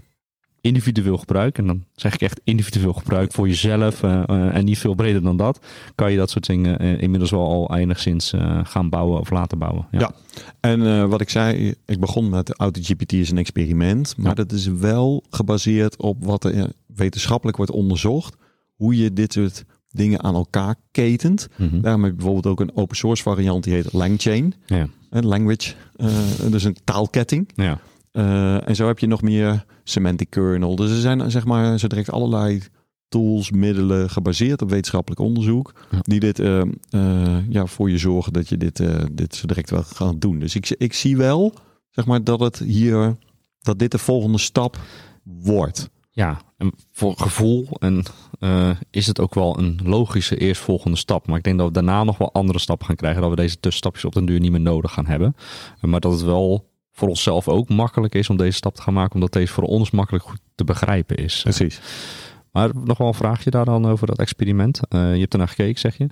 individueel 0.62 1.18
gebruik, 1.18 1.58
en 1.58 1.68
dan 1.68 1.84
zeg 1.96 2.14
ik 2.14 2.22
echt 2.22 2.42
individueel 2.44 2.94
gebruik 2.94 3.32
voor 3.32 3.48
jezelf 3.48 4.04
eh, 4.04 4.24
eh, 4.30 4.56
en 4.56 4.66
niet 4.66 4.78
veel 4.78 4.94
breder 4.94 5.22
dan 5.22 5.38
dat, 5.38 5.66
kan 5.96 6.12
je 6.12 6.18
dat 6.18 6.30
soort 6.30 6.46
dingen 6.46 6.80
eh, 6.80 7.02
inmiddels 7.02 7.32
wel 7.32 7.48
al 7.48 7.76
enigszins 7.78 8.34
gaan 8.64 8.90
bouwen 8.90 9.20
of 9.20 9.30
laten 9.30 9.58
bouwen. 9.58 9.88
Ja. 9.92 10.12
En 10.60 11.10
wat 11.10 11.22
ik 11.22 11.30
zei, 11.30 11.76
ik 11.86 12.00
begon 12.00 12.30
met 12.30 12.58
AutoGPT 12.58 13.14
is 13.14 13.32
een 13.32 13.38
experiment, 13.38 14.18
maar 14.18 14.28
Ja. 14.28 14.34
dat 14.34 14.52
is 14.52 14.68
wel 14.68 15.24
gebaseerd 15.30 15.98
op 15.98 16.26
wat 16.26 16.44
er 16.44 16.72
wetenschappelijk 16.96 17.58
wordt 17.58 17.72
onderzocht, 17.72 18.36
hoe 18.78 18.98
je 18.98 19.14
dit 19.14 19.34
soort 19.34 19.64
dingen 19.90 20.24
aan 20.24 20.36
elkaar 20.36 20.76
ketent. 20.92 21.48
Mhm. 21.56 21.82
Daarom 21.82 22.02
heb 22.02 22.12
je 22.12 22.18
bijvoorbeeld 22.18 22.48
ook 22.48 22.60
een 22.60 22.76
open 22.76 22.98
source 22.98 23.24
variant 23.24 23.64
die 23.64 23.74
heet 23.74 23.94
LangChain, 23.94 24.54
ja. 24.66 24.88
een 25.10 25.26
language, 25.26 25.74
eh, 25.96 26.08
dus 26.50 26.64
een 26.64 26.78
taalketting. 26.84 27.50
ja. 27.56 27.80
Eh, 28.12 28.68
en 28.68 28.76
zo 28.76 28.88
heb 28.88 29.00
je 29.00 29.08
nog 29.08 29.22
meer 29.22 29.66
semantic 29.84 30.30
kernel. 30.30 30.76
Dus 30.76 30.92
er 30.92 31.00
zijn 31.00 31.32
zeg 31.32 31.46
maar 31.46 31.80
zo 31.80 31.88
direct 31.88 32.12
allerlei 32.12 32.62
tools, 33.10 33.52
middelen 33.52 34.10
gebaseerd 34.10 34.62
op 34.62 34.70
wetenschappelijk 34.70 35.22
onderzoek. 35.22 35.74
Ja. 35.92 36.00
Die 36.02 36.20
dit 36.20 36.40
eh, 36.40 36.62
eh, 36.90 37.50
ja, 37.50 37.66
voor 37.66 37.90
je 37.90 37.98
zorgen 37.98 38.34
dat 38.34 38.50
je 38.50 38.58
dit, 38.58 38.80
eh, 38.80 39.04
dit 39.12 39.36
zo 39.36 39.48
direct 39.48 39.70
wel 39.70 39.84
gaat 39.84 40.22
doen. 40.22 40.40
Dus 40.40 40.56
ik, 40.56 40.70
ik 40.78 40.94
zie 40.94 41.18
wel 41.18 41.54
zeg 41.90 42.06
maar, 42.06 42.24
dat 42.24 42.40
het 42.40 42.60
hier 42.60 43.16
dat 43.62 43.80
dit 43.80 43.92
de 43.92 43.98
volgende 43.98 44.38
stap 44.38 44.80
wordt. 45.24 45.90
Ja, 46.18 46.38
en 46.58 46.74
voor 46.92 47.14
gevoel 47.18 47.68
en, 47.80 48.04
eh, 48.40 48.70
is 48.92 49.08
het 49.08 49.20
ook 49.20 49.34
wel 49.34 49.60
een 49.60 49.80
logische 49.84 50.38
eerstvolgende 50.38 50.98
stap. 50.98 51.28
Maar 51.28 51.38
ik 51.38 51.44
denk 51.44 51.58
dat 51.58 51.68
we 51.68 51.74
daarna 51.74 52.04
nog 52.04 52.18
wel 52.18 52.34
andere 52.34 52.60
stappen 52.60 52.86
gaan 52.86 52.96
krijgen. 52.96 53.22
Dat 53.22 53.30
we 53.30 53.36
deze 53.36 53.60
tussenstapjes 53.60 54.06
op 54.06 54.14
den 54.14 54.26
duur 54.26 54.40
niet 54.40 54.52
meer 54.52 54.60
nodig 54.60 54.94
gaan 54.94 55.06
hebben. 55.06 55.36
Maar 55.82 56.00
dat 56.00 56.12
het 56.12 56.22
wel 56.22 56.70
voor 56.92 57.08
onszelf 57.08 57.48
ook 57.48 57.70
makkelijk 57.70 58.16
is 58.16 58.30
om 58.30 58.38
deze 58.38 58.58
stap 58.58 58.76
te 58.76 58.82
gaan 58.82 58.94
maken. 58.94 59.14
Omdat 59.14 59.32
deze 59.32 59.54
voor 59.54 59.64
ons 59.64 59.92
makkelijk 59.92 60.24
goed 60.24 60.40
te 60.56 60.64
begrijpen 60.64 61.18
is. 61.18 61.42
Precies. 61.42 61.80
Maar 62.52 62.70
nog 62.84 62.98
wel 62.98 63.08
een 63.08 63.14
vraagje 63.14 63.50
daar 63.50 63.66
dan 63.66 63.86
over 63.86 64.08
dat 64.08 64.20
experiment. 64.20 64.80
Eh, 64.88 65.14
je 65.14 65.20
hebt 65.20 65.34
ernaar 65.34 65.48
gekeken, 65.48 65.80
zeg 65.80 65.98
je. 65.98 66.08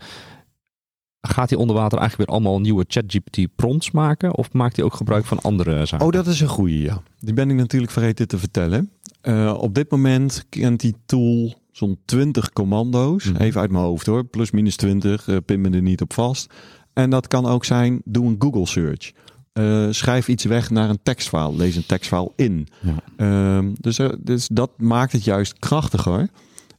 Gaat 1.21 1.49
hij 1.49 1.59
onder 1.59 1.75
water 1.75 1.99
eigenlijk 1.99 2.29
weer 2.29 2.39
allemaal 2.39 2.59
nieuwe 2.59 2.85
ChatGPT 2.87 3.55
prompts 3.55 3.91
maken? 3.91 4.35
Of 4.35 4.53
maakt 4.53 4.75
hij 4.75 4.85
ook 4.85 4.93
gebruik 4.93 5.25
van 5.25 5.39
andere 5.41 5.85
zaken? 5.85 6.05
Oh, 6.05 6.11
dat 6.11 6.27
is 6.27 6.41
een 6.41 6.47
goede, 6.47 6.81
ja. 6.81 7.01
Die 7.19 7.33
ben 7.33 7.49
ik 7.49 7.55
natuurlijk 7.55 7.91
vergeten 7.91 8.27
te 8.27 8.37
vertellen. 8.37 8.91
Eh, 9.25 9.53
op 9.59 9.73
dit 9.75 9.91
moment 9.91 10.45
kent 10.49 10.79
die 10.79 10.95
tool 11.05 11.53
zo'n 11.71 11.97
20 12.05 12.49
commando's. 12.53 13.25
Mhm. 13.25 13.41
Even 13.41 13.61
uit 13.61 13.71
mijn 13.71 13.83
hoofd 13.83 14.05
hoor. 14.05 14.25
Plus 14.25 14.51
minus 14.51 14.75
20. 14.75 15.27
eh 15.27 15.37
pin 15.45 15.61
me 15.61 15.69
er 15.69 15.81
niet 15.81 16.01
op 16.01 16.13
vast. 16.13 16.53
En 16.93 17.09
dat 17.09 17.27
kan 17.27 17.45
ook 17.45 17.65
zijn, 17.65 18.01
doe 18.05 18.25
een 18.27 18.35
Google 18.39 18.65
search. 18.65 19.11
Eh, 19.53 19.87
schrijf 19.89 20.27
iets 20.27 20.43
weg 20.43 20.69
naar 20.69 20.89
een 20.89 20.99
tekstfile. 21.03 21.55
Lees 21.55 21.75
een 21.75 21.85
tekstfile 21.85 22.31
in. 22.35 22.67
Ja. 22.81 22.95
Ehm, 23.17 23.71
dus, 23.79 23.97
er- 23.99 24.17
dus 24.19 24.47
dat 24.47 24.71
maakt 24.77 25.11
het 25.11 25.23
juist 25.23 25.59
krachtiger. 25.59 26.29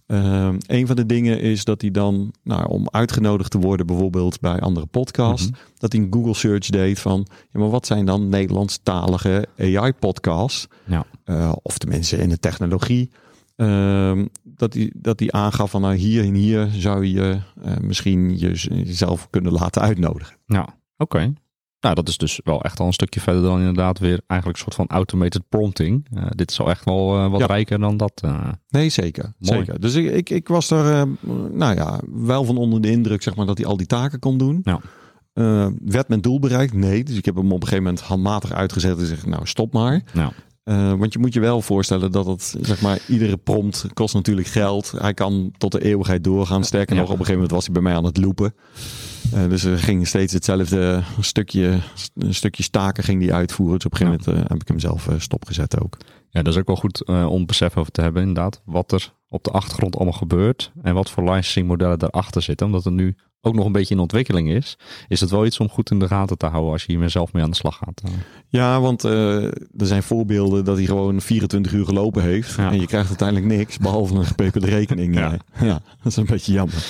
Ehm, 0.07 0.57
een 0.67 0.87
van 0.87 0.97
de 0.97 1.07
dingen 1.07 1.41
is 1.41 1.65
dat 1.65 1.81
hij 1.81 1.91
dan, 1.91 2.33
nou, 2.43 2.69
om 2.69 2.89
uitgenodigd 2.91 3.51
te 3.51 3.59
worden, 3.59 3.87
bijvoorbeeld 3.87 4.41
bij 4.41 4.61
andere 4.61 4.87
podcasts, 4.87 5.51
Mhm. 5.51 5.59
dat 5.79 5.93
hij 5.93 6.03
een 6.03 6.13
Google 6.13 6.35
search 6.35 6.67
deed 6.69 6.99
van, 6.99 7.27
ja, 7.53 7.61
maar 7.61 7.71
wat 7.71 7.87
zijn 7.87 8.05
dan 8.07 8.29
Nederlandstalige 8.29 9.47
AI-podcasts? 9.59 10.67
Ja. 10.85 11.05
Eh, 11.25 11.53
of 11.63 11.79
tenminste 11.79 12.17
in 12.17 12.29
de 12.29 12.39
technologie. 12.39 13.11
Ehm, 13.57 14.27
dat 14.43 14.75
hij 14.75 14.93
dat 14.97 15.21
hij 15.21 15.31
aangaf 15.33 15.71
van, 15.71 15.81
nou, 15.81 15.95
hier 15.95 16.25
en 16.25 16.35
hier 16.35 16.69
zou 16.73 17.05
je 17.07 17.39
eh, 17.63 17.77
misschien 17.81 18.39
je- 18.39 18.83
jezelf 18.85 19.31
kunnen 19.31 19.53
laten 19.53 19.83
uitnodigen. 19.83 20.37
Ja, 20.47 20.69
oké. 20.97 21.33
Nou, 21.81 21.95
dat 21.95 22.09
is 22.09 22.17
dus 22.17 22.41
wel 22.45 22.63
echt 22.63 22.81
al 22.81 22.87
een 22.87 22.93
stukje 22.93 23.21
verder 23.21 23.43
dan 23.43 23.59
inderdaad 23.59 23.99
weer 23.99 24.21
eigenlijk 24.27 24.59
een 24.61 24.65
soort 24.65 24.89
van 24.89 24.97
automated 24.97 25.49
prompting. 25.49 26.07
Uh, 26.15 26.27
dit 26.29 26.51
is 26.51 26.61
al 26.61 26.71
echt 26.71 26.85
wel 26.85 27.17
uh, 27.25 27.31
wat 27.31 27.41
Ja. 27.41 27.47
rijker 27.47 27.79
dan 27.79 27.97
dat. 27.97 28.23
uh. 28.25 28.49
Nee, 28.69 28.89
zeker. 28.89 29.35
Mooi. 29.39 29.59
zeker. 29.59 29.81
Dus 29.81 29.95
ik, 29.95 30.11
ik, 30.11 30.31
ik 30.31 30.49
was 30.49 30.71
er 30.71 30.93
eh, 30.93 31.03
nou 31.53 31.75
ja, 31.75 32.01
wel 32.13 32.45
van 32.45 32.57
onder 32.57 32.81
de 32.81 32.91
indruk 32.91 33.23
zeg 33.23 33.37
maar, 33.37 33.47
dat 33.47 33.59
hij 33.59 33.67
al 33.67 33.77
die 33.77 33.87
taken 33.87 34.19
kon 34.19 34.39
doen. 34.39 34.61
Ja. 34.63 34.81
Eh, 35.33 35.67
werd 35.85 36.09
mijn 36.09 36.21
doel 36.21 36.39
bereikt? 36.39 36.73
Nee. 36.73 37.05
Dus 37.05 37.17
ik 37.17 37.25
heb 37.25 37.35
hem 37.35 37.47
op 37.53 37.61
een 37.61 37.69
gegeven 37.69 37.85
moment 37.85 38.03
handmatig 38.03 38.53
uitgezet 38.53 38.99
en 38.99 39.07
zeg 39.07 39.27
nou 39.27 39.47
stop 39.47 39.73
maar. 39.73 40.03
Nou, 40.13 40.33
Eh, 40.67 40.93
want 40.93 41.13
je 41.13 41.19
moet 41.19 41.33
je 41.33 41.41
wel 41.41 41.61
voorstellen 41.63 42.13
dat 42.13 42.27
het, 42.27 42.57
zeg 42.61 42.81
maar, 42.81 42.99
iedere 43.09 43.37
prompt 43.37 43.87
kost 43.95 44.15
natuurlijk 44.15 44.47
geld. 44.47 44.93
Hij 44.99 45.15
kan 45.15 45.53
tot 45.59 45.73
de 45.73 45.85
eeuwigheid 45.85 46.25
doorgaan. 46.25 46.65
Sterker 46.65 46.95
Ja. 46.95 47.01
nog, 47.01 47.11
op 47.11 47.19
een 47.19 47.25
gegeven 47.25 47.35
moment 47.35 47.51
was 47.55 47.65
hij 47.65 47.73
bij 47.73 47.83
mij 47.83 47.95
aan 47.95 48.05
het 48.05 48.17
loopen. 48.17 48.55
Eh, 49.33 49.49
dus 49.49 49.65
er 49.65 49.79
ging 49.79 50.07
steeds 50.07 50.33
hetzelfde 50.33 51.03
stukje, 51.21 51.79
een 52.15 52.35
stukje 52.35 52.63
staken 52.63 53.05
ging 53.05 53.21
die 53.21 53.35
uitvoeren. 53.35 53.77
Dus 53.77 53.87
op 53.87 53.93
een 53.93 53.99
gegeven 53.99 54.21
moment 54.27 54.45
eh, 54.45 54.51
heb 54.51 54.61
ik 54.61 54.69
hem 54.69 54.79
zelf 54.79 55.09
stopgezet 55.19 55.81
ook. 55.81 55.97
ja, 56.31 56.43
dat 56.43 56.53
is 56.53 56.59
ook 56.61 56.67
wel 56.67 56.77
goed 56.77 57.05
om 57.07 57.47
besef 57.47 57.77
over 57.77 57.93
te 57.93 58.01
hebben 58.01 58.23
inderdaad. 58.23 58.63
Wat 58.65 58.93
er 58.93 59.13
op 59.29 59.45
de 59.45 59.51
achtergrond 59.51 59.97
allemaal 59.97 60.13
gebeurt. 60.19 60.73
En 60.83 60.95
wat 60.95 61.11
voor 61.11 61.25
licensing 61.25 61.67
modellen 61.69 61.99
daarachter 61.99 62.43
zitten. 62.43 62.67
Omdat 62.67 62.85
het 62.85 62.93
nu 62.95 63.17
ook 63.47 63.55
nog 63.55 63.67
een 63.67 63.73
beetje 63.73 63.95
in 63.95 64.01
ontwikkeling 64.01 64.49
is. 64.49 64.79
Is 65.09 65.21
het 65.21 65.31
wel 65.31 65.47
iets 65.47 65.61
om 65.61 65.69
goed 65.69 65.91
in 65.91 65.99
de 65.99 66.07
gaten 66.07 66.39
te 66.39 66.47
houden 66.47 66.73
als 66.73 66.83
je 66.83 66.89
hiermee 66.91 67.09
zelf 67.09 67.33
mee 67.33 67.43
aan 67.43 67.51
de 67.51 67.57
slag 67.57 67.77
gaat. 67.77 68.03
Eh, 68.05 68.11
Ja, 68.49 68.81
want 68.81 69.05
eh, 69.05 69.45
er 69.45 69.87
zijn 69.87 70.03
voorbeelden 70.03 70.65
dat 70.65 70.77
hij 70.77 70.87
gewoon 70.87 71.21
24 71.21 71.73
uur 71.73 71.85
gelopen 71.85 72.23
heeft. 72.23 72.55
Ja. 72.55 72.71
En 72.71 72.81
je 72.81 72.87
krijgt 72.87 73.09
uiteindelijk 73.09 73.49
niks, 73.57 73.79
behalve 73.79 74.15
een 74.15 74.25
gepeperde 74.27 74.67
rekening. 74.67 75.15
Ja. 75.15 75.31
ja. 75.31 75.67
ja, 75.67 75.83
dat 76.03 76.13
is 76.13 76.17
een 76.17 76.27
beetje 76.27 76.53
jammer. 76.53 76.85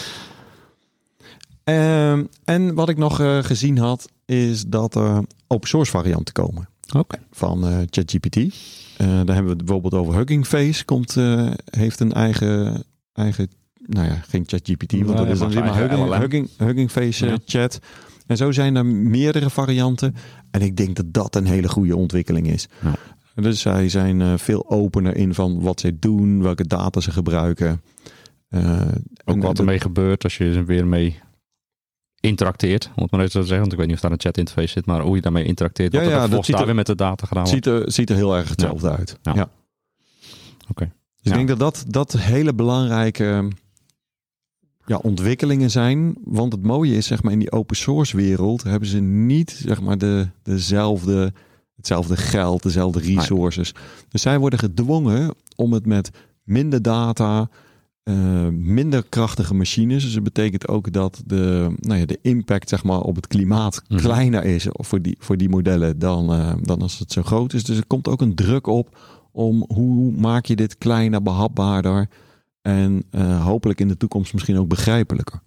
Ehm, 1.65 2.25
en 2.45 2.75
wat 2.75 2.89
ik 2.89 2.97
nog 2.97 3.21
eh, 3.21 3.39
gezien 3.39 3.79
had, 3.79 4.09
is 4.25 4.65
dat 4.67 4.95
er 4.95 5.23
open 5.47 5.69
source 5.69 5.91
varianten 5.91 6.35
komen 6.35 6.69
Oké. 6.97 7.19
van 7.31 7.67
eh, 7.67 7.79
ChatGPT. 7.91 8.37
Eh, 8.37 8.47
daar 9.07 9.15
hebben 9.17 9.45
we 9.45 9.49
het 9.49 9.65
bijvoorbeeld 9.65 9.95
over 9.95 10.15
Hugging 10.15 10.47
Face. 10.47 10.85
Komt, 10.85 11.17
eh, 11.17 11.51
heeft 11.71 12.01
een 12.01 12.13
eigen, 12.13 12.85
eigen, 13.13 13.49
nou 13.87 14.07
ja, 14.07 14.15
geen 14.29 14.43
ChatGPT, 14.47 14.93
want 14.93 15.07
Nee, 15.07 15.15
dat 15.17 15.29
is 15.29 15.39
dan 15.39 15.55
maar 15.55 15.77
Hugging. 15.77 16.15
Hugging, 16.15 16.49
Hugging 16.57 16.91
Face 16.91 17.27
Ja. 17.27 17.37
chat. 17.45 17.79
En 18.27 18.37
zo 18.37 18.53
zijn 18.53 18.77
er 18.77 18.87
meerdere 18.87 19.51
varianten. 19.51 20.15
En 20.51 20.61
ik 20.63 20.77
denk 20.77 20.97
dat 20.97 21.13
dat 21.13 21.37
een 21.37 21.47
hele 21.47 21.69
goede 21.69 21.97
ontwikkeling 21.97 22.47
is. 22.47 22.69
Ja. 22.83 22.95
Dus 23.43 23.61
zij 23.61 23.89
zijn 23.89 24.21
eh, 24.21 24.33
veel 24.37 24.71
opener 24.71 25.17
in 25.17 25.35
van 25.35 25.61
wat 25.61 25.81
zij 25.81 25.97
doen, 26.01 26.43
welke 26.43 26.67
data 26.67 27.01
ze 27.01 27.11
gebruiken. 27.11 27.83
Eh, 28.49 28.81
Ook 29.25 29.43
wat 29.43 29.59
ermee 29.59 29.81
gebeurt 29.81 30.25
als 30.25 30.37
je 30.39 30.45
er 30.53 30.65
weer 30.67 30.87
mee 30.87 31.19
interacteert. 32.21 32.91
Om 32.97 33.03
het 33.03 33.11
maar 33.11 33.21
even 33.21 33.33
zo 33.33 33.41
te 33.41 33.47
zeggen. 33.47 33.61
Want 33.61 33.73
ik 33.73 33.79
weet 33.79 33.87
niet 33.87 33.97
of 33.97 34.03
daar 34.03 34.13
een 34.13 34.21
chat 34.21 34.39
interface 34.39 34.69
zit. 34.69 34.87
Maar 34.87 35.01
hoe 35.01 35.17
je 35.17 35.23
daarmee 35.23 35.45
interacteert. 35.45 35.93
Ja, 35.93 36.01
Wat 36.01 36.09
ja, 36.11 36.29
dat 36.29 36.45
ziet 36.45 36.51
daar 36.53 36.61
er- 36.61 36.67
weer 36.67 36.75
met 36.77 36.87
de 36.87 36.95
data 36.95 37.27
gedaan 37.27 37.47
ziet, 37.47 37.67
er, 37.67 37.93
ziet 37.93 38.11
er 38.11 38.17
heel 38.17 38.37
erg 38.37 38.49
hetzelfde 38.49 38.91
uit. 38.91 39.19
Ja. 39.23 39.33
Ja. 39.35 39.49
Oké. 40.71 40.93
Dus 41.23 41.33
ik 41.33 41.47
denk 41.47 41.49
dat 41.49 41.59
dat, 41.59 41.85
dat 41.89 42.13
hele 42.13 42.55
belangrijke 42.55 43.49
ja, 44.87 44.97
ontwikkelingen 44.97 45.71
zijn. 45.71 46.17
Want 46.25 46.53
het 46.53 46.63
mooie 46.63 46.97
is, 46.97 47.07
zeg 47.07 47.23
maar, 47.23 47.33
in 47.33 47.39
die 47.39 47.53
open 47.53 47.77
source 47.77 48.17
wereld 48.17 48.63
hebben 48.63 48.89
ze 48.89 48.99
niet, 49.01 49.51
zeg 49.67 49.81
maar, 49.81 49.99
de, 49.99 50.29
dezelfde, 50.43 51.33
hetzelfde 51.77 52.17
geld, 52.17 52.63
dezelfde 52.63 52.99
resources. 53.01 53.75
Dus 54.09 54.23
zij 54.23 54.39
worden 54.39 54.59
gedwongen 54.59 55.35
om 55.57 55.73
het 55.73 55.87
met 55.87 56.11
minder 56.45 56.83
data, 56.83 57.49
eh, 58.03 58.49
minder 58.49 59.05
krachtige 59.09 59.55
machines. 59.55 60.03
Dus 60.05 60.15
dat 60.15 60.23
betekent 60.23 60.69
ook 60.69 60.93
dat 60.93 61.23
de, 61.27 61.75
nou 61.81 62.01
ja, 62.01 62.07
de 62.07 62.19
impact, 62.23 62.69
zeg 62.69 62.85
maar, 62.85 63.01
op 63.01 63.17
het 63.17 63.27
klimaat 63.27 63.83
Mhm. 63.89 64.01
kleiner 64.01 64.45
is 64.45 64.67
voor 64.71 65.03
die, 65.03 65.17
voor 65.19 65.37
die 65.37 65.49
modellen 65.49 65.99
dan, 65.99 66.33
eh, 66.33 66.55
dan 66.63 66.83
als 66.83 66.99
het 66.99 67.13
zo 67.13 67.23
groot 67.23 67.53
is. 67.53 67.65
Dus 67.65 67.77
er 67.77 67.87
komt 67.87 68.09
ook 68.09 68.21
een 68.21 68.35
druk 68.35 68.67
op 68.67 68.99
om 69.33 69.65
hoe 69.69 70.13
maak 70.13 70.47
je 70.47 70.57
dit 70.57 70.79
kleiner, 70.79 71.23
behapbaarder 71.23 72.09
en 72.67 73.05
eh, 73.11 73.45
hopelijk 73.45 73.81
in 73.81 73.89
de 73.89 73.97
toekomst 73.97 74.33
misschien 74.33 74.59
ook 74.59 74.69
begrijpelijker. 74.69 75.41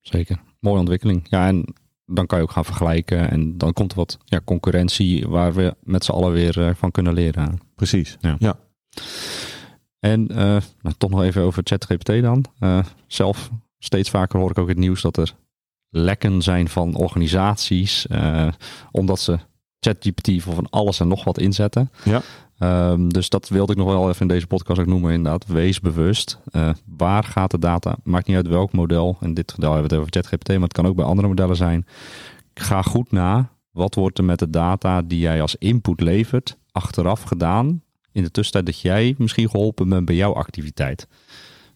Zeker. 0.00 0.40
Mooie 0.60 0.78
ontwikkeling. 0.78 1.26
Ja, 1.28 1.46
en 1.46 1.64
dan 2.04 2.26
kan 2.26 2.38
je 2.38 2.44
ook 2.44 2.50
gaan 2.50 2.64
vergelijken. 2.64 3.30
En 3.30 3.58
dan 3.58 3.72
komt 3.72 3.90
er 3.90 3.96
wat 3.96 4.18
ja, 4.24 4.40
concurrentie 4.44 5.28
waar 5.28 5.54
we 5.54 5.74
met 5.82 6.04
z'n 6.04 6.12
allen 6.12 6.32
weer 6.32 6.66
eh, 6.66 6.74
van 6.74 6.90
kunnen 6.90 7.12
leren. 7.12 7.60
Precies. 7.74 8.16
Ja. 8.20 8.36
ja. 8.38 8.58
En 9.98 10.28
eh, 10.28 10.36
nou, 10.80 10.94
toch 10.98 11.10
nog 11.10 11.22
even 11.22 11.42
over 11.42 11.62
ChatGPT 11.64 12.22
dan. 12.22 12.44
Zelf 13.06 13.50
steeds 13.78 14.10
vaker 14.10 14.38
hoor 14.38 14.50
ik 14.50 14.58
ook 14.58 14.68
het 14.68 14.78
nieuws 14.78 15.02
dat 15.02 15.16
er 15.16 15.34
lekken 15.88 16.42
zijn 16.42 16.68
van 16.68 16.94
organisaties. 16.94 18.06
omdat 18.90 19.20
ze 19.20 19.38
ChatGPT 19.80 20.42
voor 20.42 20.54
van 20.54 20.70
alles 20.70 21.00
en 21.00 21.08
nog 21.08 21.24
wat 21.24 21.38
inzetten. 21.38 21.90
Ja. 22.04 22.22
Ehm, 22.58 23.08
dus 23.08 23.28
dat 23.28 23.48
wilde 23.48 23.72
ik 23.72 23.78
nog 23.78 23.88
wel 23.88 24.08
even 24.08 24.20
in 24.20 24.28
deze 24.28 24.46
podcast 24.46 24.80
ook 24.80 24.86
noemen 24.86 25.12
inderdaad. 25.12 25.46
Wees 25.46 25.80
bewust. 25.80 26.40
Eh, 26.50 26.70
waar 26.96 27.24
gaat 27.24 27.50
de 27.50 27.58
data? 27.58 27.96
Maakt 28.02 28.26
niet 28.26 28.36
uit 28.36 28.48
welk 28.48 28.72
model. 28.72 29.16
In 29.20 29.34
dit 29.34 29.52
geval 29.52 29.72
hebben 29.72 29.88
we 29.88 29.94
het 29.94 30.04
over 30.04 30.20
ChatGPT, 30.20 30.48
maar 30.48 30.60
het 30.60 30.72
kan 30.72 30.86
ook 30.86 30.96
bij 30.96 31.04
andere 31.04 31.28
modellen 31.28 31.56
zijn. 31.56 31.86
Ga 32.54 32.82
goed 32.82 33.12
na. 33.12 33.48
Wat 33.70 33.94
wordt 33.94 34.18
er 34.18 34.24
met 34.24 34.38
de 34.38 34.50
data 34.50 35.02
die 35.02 35.18
jij 35.18 35.40
als 35.40 35.56
input 35.56 36.00
levert 36.00 36.56
achteraf 36.72 37.22
gedaan 37.22 37.82
in 38.12 38.22
de 38.22 38.30
tussentijd 38.30 38.66
dat 38.66 38.80
jij 38.80 39.14
misschien 39.18 39.50
geholpen 39.50 39.88
bent 39.88 40.04
bij 40.04 40.14
jouw 40.14 40.34
activiteit. 40.34 41.08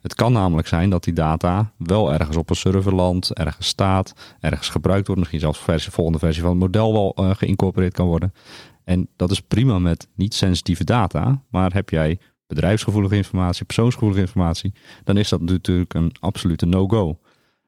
Het 0.01 0.15
kan 0.15 0.33
namelijk 0.33 0.69
zijn 0.69 0.91
dat 0.91 1.05
die 1.05 1.15
data 1.15 1.73
wel 1.77 2.13
ergens 2.13 2.37
op 2.37 2.51
een 2.51 2.57
server 2.57 2.95
landt, 2.95 3.33
ergens 3.33 3.67
staat, 3.67 4.13
ergens 4.41 4.69
gebruikt 4.69 5.07
wordt, 5.07 5.21
misschien 5.21 5.41
zelfs 5.41 5.59
versie, 5.59 5.93
volgende 5.93 6.19
versie 6.19 6.43
van 6.43 6.51
het 6.51 6.61
model 6.61 6.93
wel 6.93 7.13
eh, 7.15 7.31
geïncorporeerd 7.35 7.93
kan 7.93 8.07
worden. 8.07 8.33
En 8.91 9.09
dat 9.17 9.31
is 9.31 9.41
prima 9.41 9.79
met 9.79 10.09
niet-sensitieve 10.15 10.85
data, 10.85 11.43
maar 11.51 11.73
heb 11.73 11.91
jij 11.91 12.19
bedrijfsgevoelige 12.47 13.17
informatie, 13.17 13.65
persoonsgevoelige 13.65 14.21
informatie, 14.21 14.73
dan 15.05 15.17
is 15.17 15.29
dat 15.29 15.41
natuurlijk 15.41 15.95
een 15.95 16.13
absolute 16.21 16.67
no-go. 16.67 17.19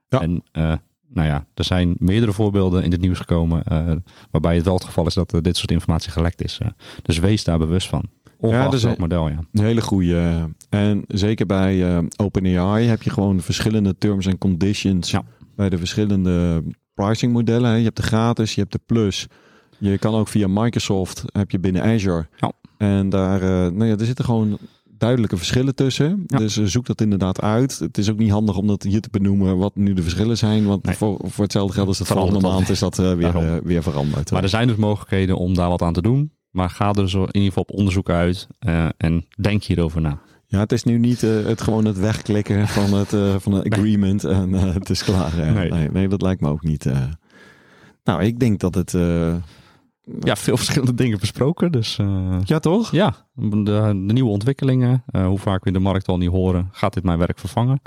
Ja. 0.08 0.20
En 0.20 0.42
eh, 0.52 0.72
nou 1.08 1.28
ja, 1.28 1.46
er 1.54 1.64
zijn 1.64 1.94
meerdere 1.98 2.32
voorbeelden 2.32 2.82
in 2.84 2.90
het 2.92 3.00
nieuws 3.00 3.18
gekomen 3.18 3.62
eh, 3.64 3.92
waarbij 4.30 4.54
het 4.56 4.64
wel 4.64 4.74
het 4.74 4.84
geval 4.84 5.06
is 5.06 5.14
dat 5.14 5.32
er 5.32 5.42
dit 5.42 5.56
soort 5.56 5.70
informatie 5.70 6.12
gelekt 6.12 6.42
is. 6.44 6.58
eh. 6.58 6.68
dus 7.02 7.18
wees 7.18 7.44
daar 7.44 7.58
bewust 7.58 7.88
van. 7.88 8.04
Ongeacht 8.38 8.70
dus, 8.70 8.82
welk 8.82 8.94
eh, 8.94 9.00
model, 9.00 9.28
ja. 9.28 9.38
Een 9.52 9.64
hele 9.64 9.80
goede. 9.80 10.48
En 10.68 11.04
zeker 11.08 11.46
bij 11.46 11.96
eh, 11.96 12.04
OpenAI 12.16 12.86
heb 12.86 13.02
je 13.02 13.10
gewoon 13.10 13.40
verschillende 13.40 13.98
terms 13.98 14.26
en 14.26 14.38
conditions 14.38 15.10
Ja. 15.10 15.22
bij 15.56 15.68
de 15.68 15.78
verschillende 15.78 16.62
pricing 16.94 17.32
modellen. 17.32 17.70
hè. 17.70 17.76
Je 17.76 17.84
hebt 17.84 17.96
de 17.96 18.02
gratis, 18.02 18.54
je 18.54 18.60
hebt 18.60 18.72
de 18.72 18.80
plus. 18.86 19.26
Je 19.90 19.98
kan 19.98 20.14
ook 20.14 20.28
via 20.28 20.46
Microsoft, 20.48 21.24
heb 21.32 21.50
je 21.50 21.58
binnen 21.58 21.82
Azure. 21.82 22.26
Ja. 22.36 22.52
En 22.76 23.08
daar, 23.08 23.42
eh, 23.42 23.48
nou 23.48 23.84
ja, 23.84 23.96
er 23.96 24.06
zitten 24.06 24.24
gewoon 24.24 24.58
duidelijke 24.98 25.36
verschillen 25.36 25.74
tussen. 25.74 26.24
Ja. 26.26 26.38
Dus 26.38 26.56
eh, 26.56 26.64
zoek 26.64 26.86
dat 26.86 27.00
inderdaad 27.00 27.40
uit. 27.40 27.78
Het 27.78 27.98
is 27.98 28.10
ook 28.10 28.18
niet 28.18 28.30
handig 28.30 28.56
om 28.56 28.66
dat 28.66 28.82
hier 28.82 29.00
te 29.00 29.08
benoemen 29.10 29.58
wat 29.58 29.76
nu 29.76 29.92
de 29.94 30.02
verschillen 30.02 30.38
zijn. 30.38 30.66
Want 30.66 30.84
Nee. 30.84 30.94
voor, 30.94 31.20
voor 31.24 31.44
hetzelfde 31.44 31.74
geld 31.74 31.88
is 31.88 31.96
Verandert 31.96 32.30
volgende 32.30 32.48
dat 32.48 32.52
maand 32.52 32.68
is 32.68 32.78
dat 32.78 32.98
eh, 32.98 33.14
weer, 33.14 33.64
weer 33.64 33.82
veranderd. 33.82 34.30
Maar 34.30 34.42
er 34.42 34.48
zijn 34.48 34.66
dus 34.66 34.76
mogelijkheden 34.76 35.36
om 35.36 35.54
daar 35.54 35.68
wat 35.68 35.82
aan 35.82 35.92
te 35.92 36.02
doen. 36.02 36.32
Maar 36.50 36.70
ga 36.70 36.92
er 36.92 37.10
zo 37.10 37.20
in 37.20 37.26
ieder 37.26 37.48
geval 37.48 37.62
op 37.62 37.72
onderzoek 37.78 38.10
uit 38.10 38.46
en 38.96 39.26
denk 39.40 39.62
hierover 39.64 40.00
na. 40.00 40.18
Ja, 40.46 40.58
het 40.58 40.72
is 40.72 40.84
nu 40.84 40.98
niet 40.98 41.20
het 41.20 41.60
gewoon 41.60 41.84
het 41.84 41.98
wegklikken 41.98 42.68
van 42.68 42.92
het, 42.94 43.42
van 43.42 43.52
het 43.52 43.72
agreement 43.72 44.24
en 44.24 44.52
het 44.52 44.90
is 44.90 45.04
klaar. 45.04 45.52
Nee. 45.54 45.70
Nee. 45.70 45.90
Nee, 45.90 46.08
dat 46.08 46.22
lijkt 46.22 46.40
me 46.40 46.48
ook 46.48 46.62
niet. 46.62 46.86
Nou, 48.04 48.22
ik 48.22 48.38
denk 48.38 48.60
dat 48.60 48.74
het... 48.74 48.94
Ja, 50.20 50.36
veel 50.36 50.56
verschillende 50.56 50.94
dingen 50.94 51.18
besproken. 51.18 51.72
Dus 51.72 51.98
eh, 51.98 52.38
ja, 52.44 52.58
toch? 52.58 52.90
ja, 52.90 53.14
de, 53.34 53.62
de 54.06 54.12
nieuwe 54.12 54.30
ontwikkelingen, 54.30 55.02
eh, 55.06 55.26
hoe 55.26 55.38
vaak 55.38 55.60
we 55.60 55.66
in 55.66 55.72
de 55.72 55.78
markt 55.78 56.08
al 56.08 56.16
niet 56.16 56.30
horen, 56.30 56.68
gaat 56.72 56.94
dit 56.94 57.04
mijn 57.04 57.18
werk 57.18 57.38
vervangen? 57.38 57.82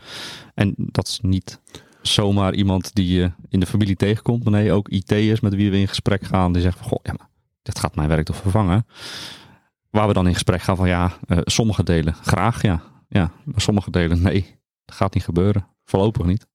En 0.53 0.73
dat 0.77 1.07
is 1.07 1.19
niet 1.21 1.59
zomaar 2.01 2.53
iemand 2.53 2.93
die 2.93 3.13
je 3.13 3.31
in 3.49 3.59
de 3.59 3.65
familie 3.65 3.95
tegenkomt, 3.95 4.43
maar 4.43 4.53
nee, 4.53 4.71
ook 4.71 4.89
IT'ers 4.89 5.39
met 5.39 5.55
wie 5.55 5.71
we 5.71 5.77
in 5.77 5.87
gesprek 5.87 6.23
gaan, 6.23 6.53
die 6.53 6.61
zeggen 6.61 6.81
van, 6.81 6.89
goh, 6.89 6.99
ja, 7.03 7.13
maar 7.17 7.29
dit 7.61 7.79
gaat 7.79 7.95
mijn 7.95 8.09
werk 8.09 8.25
toch 8.25 8.35
vervangen? 8.35 8.85
Waar 9.89 10.07
we 10.07 10.13
dan 10.13 10.27
in 10.27 10.33
gesprek 10.33 10.61
gaan 10.61 10.75
van, 10.75 10.87
ja, 10.87 11.11
eh, 11.27 11.37
sommige 11.43 11.83
delen 11.83 12.13
graag, 12.13 12.61
ja. 12.61 12.81
Ja, 13.09 13.31
maar 13.43 13.61
sommige 13.61 13.91
delen, 13.91 14.21
nee, 14.21 14.59
dat 14.85 14.95
gaat 14.95 15.13
niet 15.13 15.23
gebeuren. 15.23 15.67
Voorlopig 15.83 16.25
niet. 16.25 16.47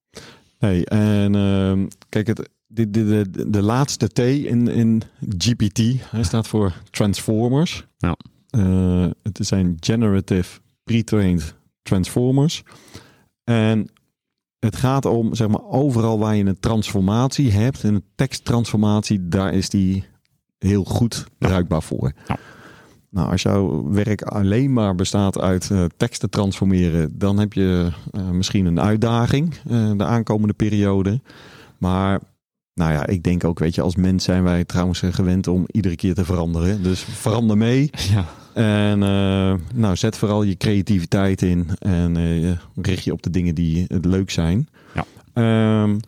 Nee, 0.60 0.86
en 0.86 1.34
ehm, 1.34 1.86
kijk, 2.08 2.26
het, 2.26 2.48
de, 2.66 2.90
de, 2.90 3.30
de, 3.30 3.50
de 3.50 3.62
laatste 3.62 4.06
T 4.06 4.18
in, 4.18 4.68
in 4.68 5.02
GPT, 5.38 5.78
hij 6.10 6.22
staat 6.22 6.48
voor 6.48 6.72
Transformers. 6.90 7.86
Ja. 7.98 8.16
Eh, 8.50 9.06
het 9.22 9.38
zijn 9.40 9.76
Generative 9.80 10.60
Pre-trained 10.84 11.54
Transformers. 11.82 12.62
En 13.44 13.90
het 14.58 14.76
gaat 14.76 15.04
om, 15.04 15.34
zeg 15.34 15.48
maar, 15.48 15.64
overal 15.64 16.18
waar 16.18 16.36
je 16.36 16.44
een 16.44 16.60
transformatie 16.60 17.50
hebt, 17.50 17.82
een 17.82 18.04
teksttransformatie, 18.14 19.28
daar 19.28 19.54
is 19.54 19.68
die 19.68 20.04
heel 20.58 20.84
goed 20.84 21.26
bruikbaar 21.38 21.82
voor. 21.82 22.12
Ja. 22.26 22.38
Nou, 23.10 23.30
als 23.30 23.42
jouw 23.42 23.90
werk 23.90 24.22
alleen 24.22 24.72
maar 24.72 24.94
bestaat 24.94 25.38
uit 25.38 25.70
eh, 25.70 25.84
teksten 25.96 26.30
transformeren, 26.30 27.18
dan 27.18 27.38
heb 27.38 27.52
je 27.52 27.90
eh, 28.12 28.30
misschien 28.30 28.66
een 28.66 28.80
uitdaging 28.80 29.54
eh, 29.68 29.90
de 29.96 30.04
aankomende 30.04 30.54
periode. 30.54 31.20
Maar 31.78 32.20
nou 32.74 32.92
ja, 32.92 33.06
ik 33.06 33.22
denk 33.22 33.44
ook, 33.44 33.58
weet 33.58 33.74
je, 33.74 33.82
als 33.82 33.96
mens 33.96 34.24
zijn 34.24 34.42
wij 34.42 34.64
trouwens 34.64 35.02
gewend 35.10 35.46
om 35.46 35.64
iedere 35.66 35.96
keer 35.96 36.14
te 36.14 36.24
veranderen. 36.24 36.82
Dus 36.82 37.00
verander 37.00 37.56
mee. 37.56 37.90
Ja. 38.12 38.24
En 38.54 39.00
uh, 39.02 39.54
nou, 39.74 39.96
zet 39.96 40.16
vooral 40.16 40.42
je 40.42 40.56
creativiteit 40.56 41.42
in 41.42 41.70
en 41.78 42.16
uh, 42.16 42.56
richt 42.74 43.04
je 43.04 43.12
op 43.12 43.22
de 43.22 43.30
dingen 43.30 43.54
die 43.54 43.84
het 43.88 44.04
leuk 44.04 44.30
zijn. 44.30 44.68
Ja. 44.94 45.82
Um, 45.82 46.00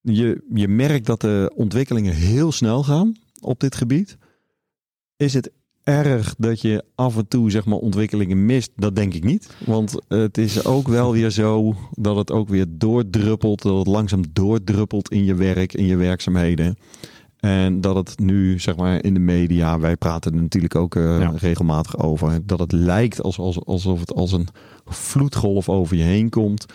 je, 0.00 0.44
je 0.54 0.68
merkt 0.68 1.06
dat 1.06 1.20
de 1.20 1.52
ontwikkelingen 1.54 2.14
heel 2.14 2.52
snel 2.52 2.84
gaan 2.84 3.16
op 3.40 3.60
dit 3.60 3.74
gebied. 3.74 4.16
Is 5.16 5.34
het 5.34 5.50
erg 5.84 6.34
dat 6.38 6.60
je 6.60 6.84
af 6.94 7.16
en 7.16 7.28
toe 7.28 7.50
zeg 7.50 7.64
maar 7.64 7.78
ontwikkelingen 7.78 8.46
mist? 8.46 8.70
Dat 8.76 8.96
denk 8.96 9.14
ik 9.14 9.24
niet. 9.24 9.56
Want 9.66 9.94
het 10.08 10.38
is 10.38 10.64
ook 10.64 10.88
wel 10.88 11.12
weer 11.12 11.30
zo 11.30 11.74
dat 11.90 12.16
het 12.16 12.30
ook 12.30 12.48
weer 12.48 12.66
doordruppelt, 12.68 13.62
dat 13.62 13.78
het 13.78 13.86
langzaam 13.86 14.22
doordruppelt 14.32 15.10
in 15.10 15.24
je 15.24 15.34
werk, 15.34 15.72
in 15.72 15.86
je 15.86 15.96
werkzaamheden. 15.96 16.76
En 17.40 17.80
dat 17.80 17.96
het 17.96 18.18
nu, 18.18 18.58
zeg 18.60 18.76
maar, 18.76 19.02
in 19.04 19.14
de 19.14 19.20
media, 19.20 19.78
wij 19.78 19.96
praten 19.96 20.32
er 20.34 20.42
natuurlijk 20.42 20.74
ook 20.74 20.94
uh, 20.94 21.20
ja. 21.20 21.32
regelmatig 21.36 21.98
over, 21.98 22.46
dat 22.46 22.58
het 22.58 22.72
lijkt 22.72 23.22
alsof, 23.22 23.58
alsof 23.58 24.00
het 24.00 24.12
als 24.12 24.32
een 24.32 24.48
vloedgolf 24.84 25.68
over 25.68 25.96
je 25.96 26.02
heen 26.02 26.30
komt. 26.30 26.66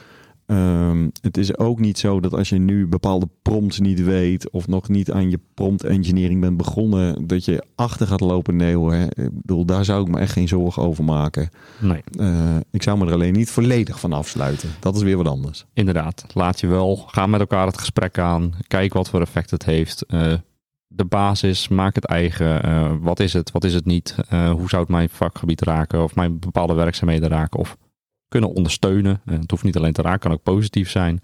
Um, 0.51 1.11
het 1.21 1.37
is 1.37 1.57
ook 1.57 1.79
niet 1.79 1.97
zo 1.97 2.19
dat 2.19 2.33
als 2.33 2.49
je 2.49 2.57
nu 2.57 2.87
bepaalde 2.87 3.27
prompts 3.41 3.79
niet 3.79 4.03
weet 4.03 4.49
of 4.49 4.67
nog 4.67 4.87
niet 4.87 5.11
aan 5.11 5.29
je 5.29 5.39
prompt 5.53 5.83
engineering 5.83 6.41
bent 6.41 6.57
begonnen, 6.57 7.27
dat 7.27 7.45
je 7.45 7.63
achter 7.75 8.07
gaat 8.07 8.19
lopen. 8.19 8.55
Nee 8.55 8.75
hoor, 8.75 8.93
ik 8.93 9.09
bedoel, 9.15 9.65
daar 9.65 9.85
zou 9.85 10.01
ik 10.01 10.07
me 10.07 10.19
echt 10.19 10.31
geen 10.31 10.47
zorgen 10.47 10.83
over 10.83 11.03
maken. 11.03 11.49
Nee. 11.79 12.03
Uh, 12.11 12.55
ik 12.71 12.83
zou 12.83 12.97
me 12.97 13.05
er 13.05 13.13
alleen 13.13 13.33
niet 13.33 13.51
volledig 13.51 13.99
van 13.99 14.13
afsluiten. 14.13 14.69
Dat 14.79 14.95
is 14.95 15.01
weer 15.01 15.17
wat 15.17 15.27
anders. 15.27 15.65
Inderdaad, 15.73 16.25
laat 16.33 16.59
je 16.59 16.67
wel, 16.67 16.95
ga 16.95 17.27
met 17.27 17.39
elkaar 17.39 17.65
het 17.65 17.77
gesprek 17.77 18.17
aan, 18.17 18.53
kijk 18.67 18.93
wat 18.93 19.09
voor 19.09 19.21
effect 19.21 19.51
het 19.51 19.65
heeft. 19.65 20.05
Uh, 20.07 20.33
de 20.87 21.05
basis, 21.05 21.67
maak 21.67 21.95
het 21.95 22.05
eigen. 22.05 22.65
Uh, 22.65 22.91
wat 23.01 23.19
is 23.19 23.33
het, 23.33 23.51
wat 23.51 23.63
is 23.63 23.73
het 23.73 23.85
niet? 23.85 24.15
hoe 24.29 24.69
zou 24.69 24.81
het 24.81 24.91
mijn 24.91 25.09
vakgebied 25.09 25.61
raken 25.61 26.03
of 26.03 26.15
mijn 26.15 26.39
bepaalde 26.39 26.73
werkzaamheden 26.73 27.29
raken? 27.29 27.59
Of 27.59 27.77
kunnen 28.29 28.53
ondersteunen. 28.53 29.21
En 29.25 29.39
het 29.39 29.51
hoeft 29.51 29.63
niet 29.63 29.77
alleen 29.77 29.93
te 29.93 30.01
raken, 30.01 30.19
kan 30.19 30.31
ook 30.31 30.43
positief 30.43 30.89
zijn. 30.89 31.21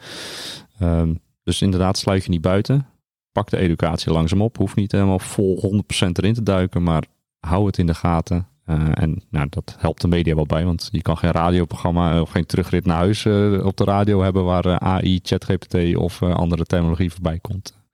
Um, 0.81 1.19
dus 1.43 1.61
inderdaad, 1.61 1.97
sluit 1.97 2.23
je 2.23 2.29
niet 2.29 2.41
buiten. 2.41 2.87
Pak 3.31 3.49
de 3.49 3.57
educatie 3.57 4.11
langzaam 4.11 4.41
op. 4.41 4.57
Hoeft 4.57 4.75
niet 4.75 4.91
helemaal 4.91 5.19
vol 5.19 5.83
100% 6.05 6.07
erin 6.11 6.33
te 6.33 6.43
duiken, 6.43 6.83
maar 6.83 7.03
hou 7.39 7.65
het 7.65 7.77
in 7.77 7.85
de 7.85 7.93
gaten. 7.93 8.47
Uh, 8.65 8.89
en 8.93 9.21
nou, 9.29 9.47
dat 9.49 9.75
helpt 9.79 10.01
de 10.01 10.07
media 10.07 10.35
wel 10.35 10.45
bij, 10.45 10.65
want 10.65 10.89
je 10.91 11.01
kan 11.01 11.17
geen 11.17 11.31
radioprogramma 11.31 12.21
of 12.21 12.29
geen 12.29 12.45
terugrit 12.45 12.85
naar 12.85 12.97
huis 12.97 13.25
op 13.63 13.77
de 13.77 13.83
radio 13.83 14.21
hebben 14.21 14.43
waar 14.43 14.79
AI, 14.79 15.19
ChatGPT 15.23 15.95
of 15.95 16.23
andere 16.23 16.65
terminologie 16.65 17.11
voorbij 17.11 17.39
komt. 17.39 17.84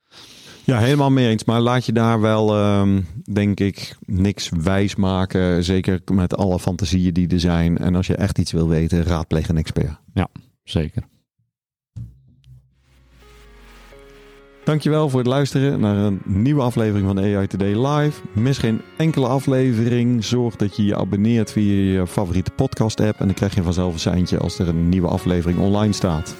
Ja, 0.64 0.78
helemaal 0.78 1.10
mee 1.10 1.28
eens. 1.28 1.44
Maar 1.44 1.60
laat 1.60 1.86
je 1.86 1.92
daar 1.92 2.20
wel, 2.20 2.78
um, 2.80 3.06
denk 3.32 3.60
ik, 3.60 3.96
niks 4.06 4.50
wijs 4.62 4.96
maken. 4.96 5.64
Zeker 5.64 6.00
met 6.12 6.36
alle 6.36 6.58
fantasieën 6.58 7.12
die 7.12 7.28
er 7.28 7.40
zijn. 7.40 7.78
En 7.78 7.94
als 7.94 8.06
je 8.06 8.16
echt 8.16 8.38
iets 8.38 8.52
wil 8.52 8.68
weten, 8.68 9.02
raadpleeg 9.02 9.48
een 9.48 9.56
expert. 9.56 9.98
Ja, 10.14 10.28
zeker. 10.64 11.02
Dankjewel 14.64 15.08
voor 15.08 15.18
het 15.18 15.28
luisteren 15.28 15.80
naar 15.80 15.96
een 15.96 16.20
nieuwe 16.24 16.62
aflevering 16.62 17.06
van 17.06 17.18
AI 17.18 17.46
Today 17.46 17.86
Live. 17.86 18.20
Mis 18.32 18.58
geen 18.58 18.80
enkele 18.96 19.26
aflevering. 19.26 20.24
Zorg 20.24 20.56
dat 20.56 20.76
je 20.76 20.84
je 20.84 20.96
abonneert 20.96 21.52
via 21.52 21.92
je 21.92 22.06
favoriete 22.06 22.50
podcast 22.50 23.00
app. 23.00 23.20
En 23.20 23.26
dan 23.26 23.34
krijg 23.34 23.54
je 23.54 23.62
vanzelf 23.62 23.92
een 23.92 23.98
seintje 23.98 24.38
als 24.38 24.58
er 24.58 24.68
een 24.68 24.88
nieuwe 24.88 25.08
aflevering 25.08 25.58
online 25.58 25.92
staat. 25.92 26.36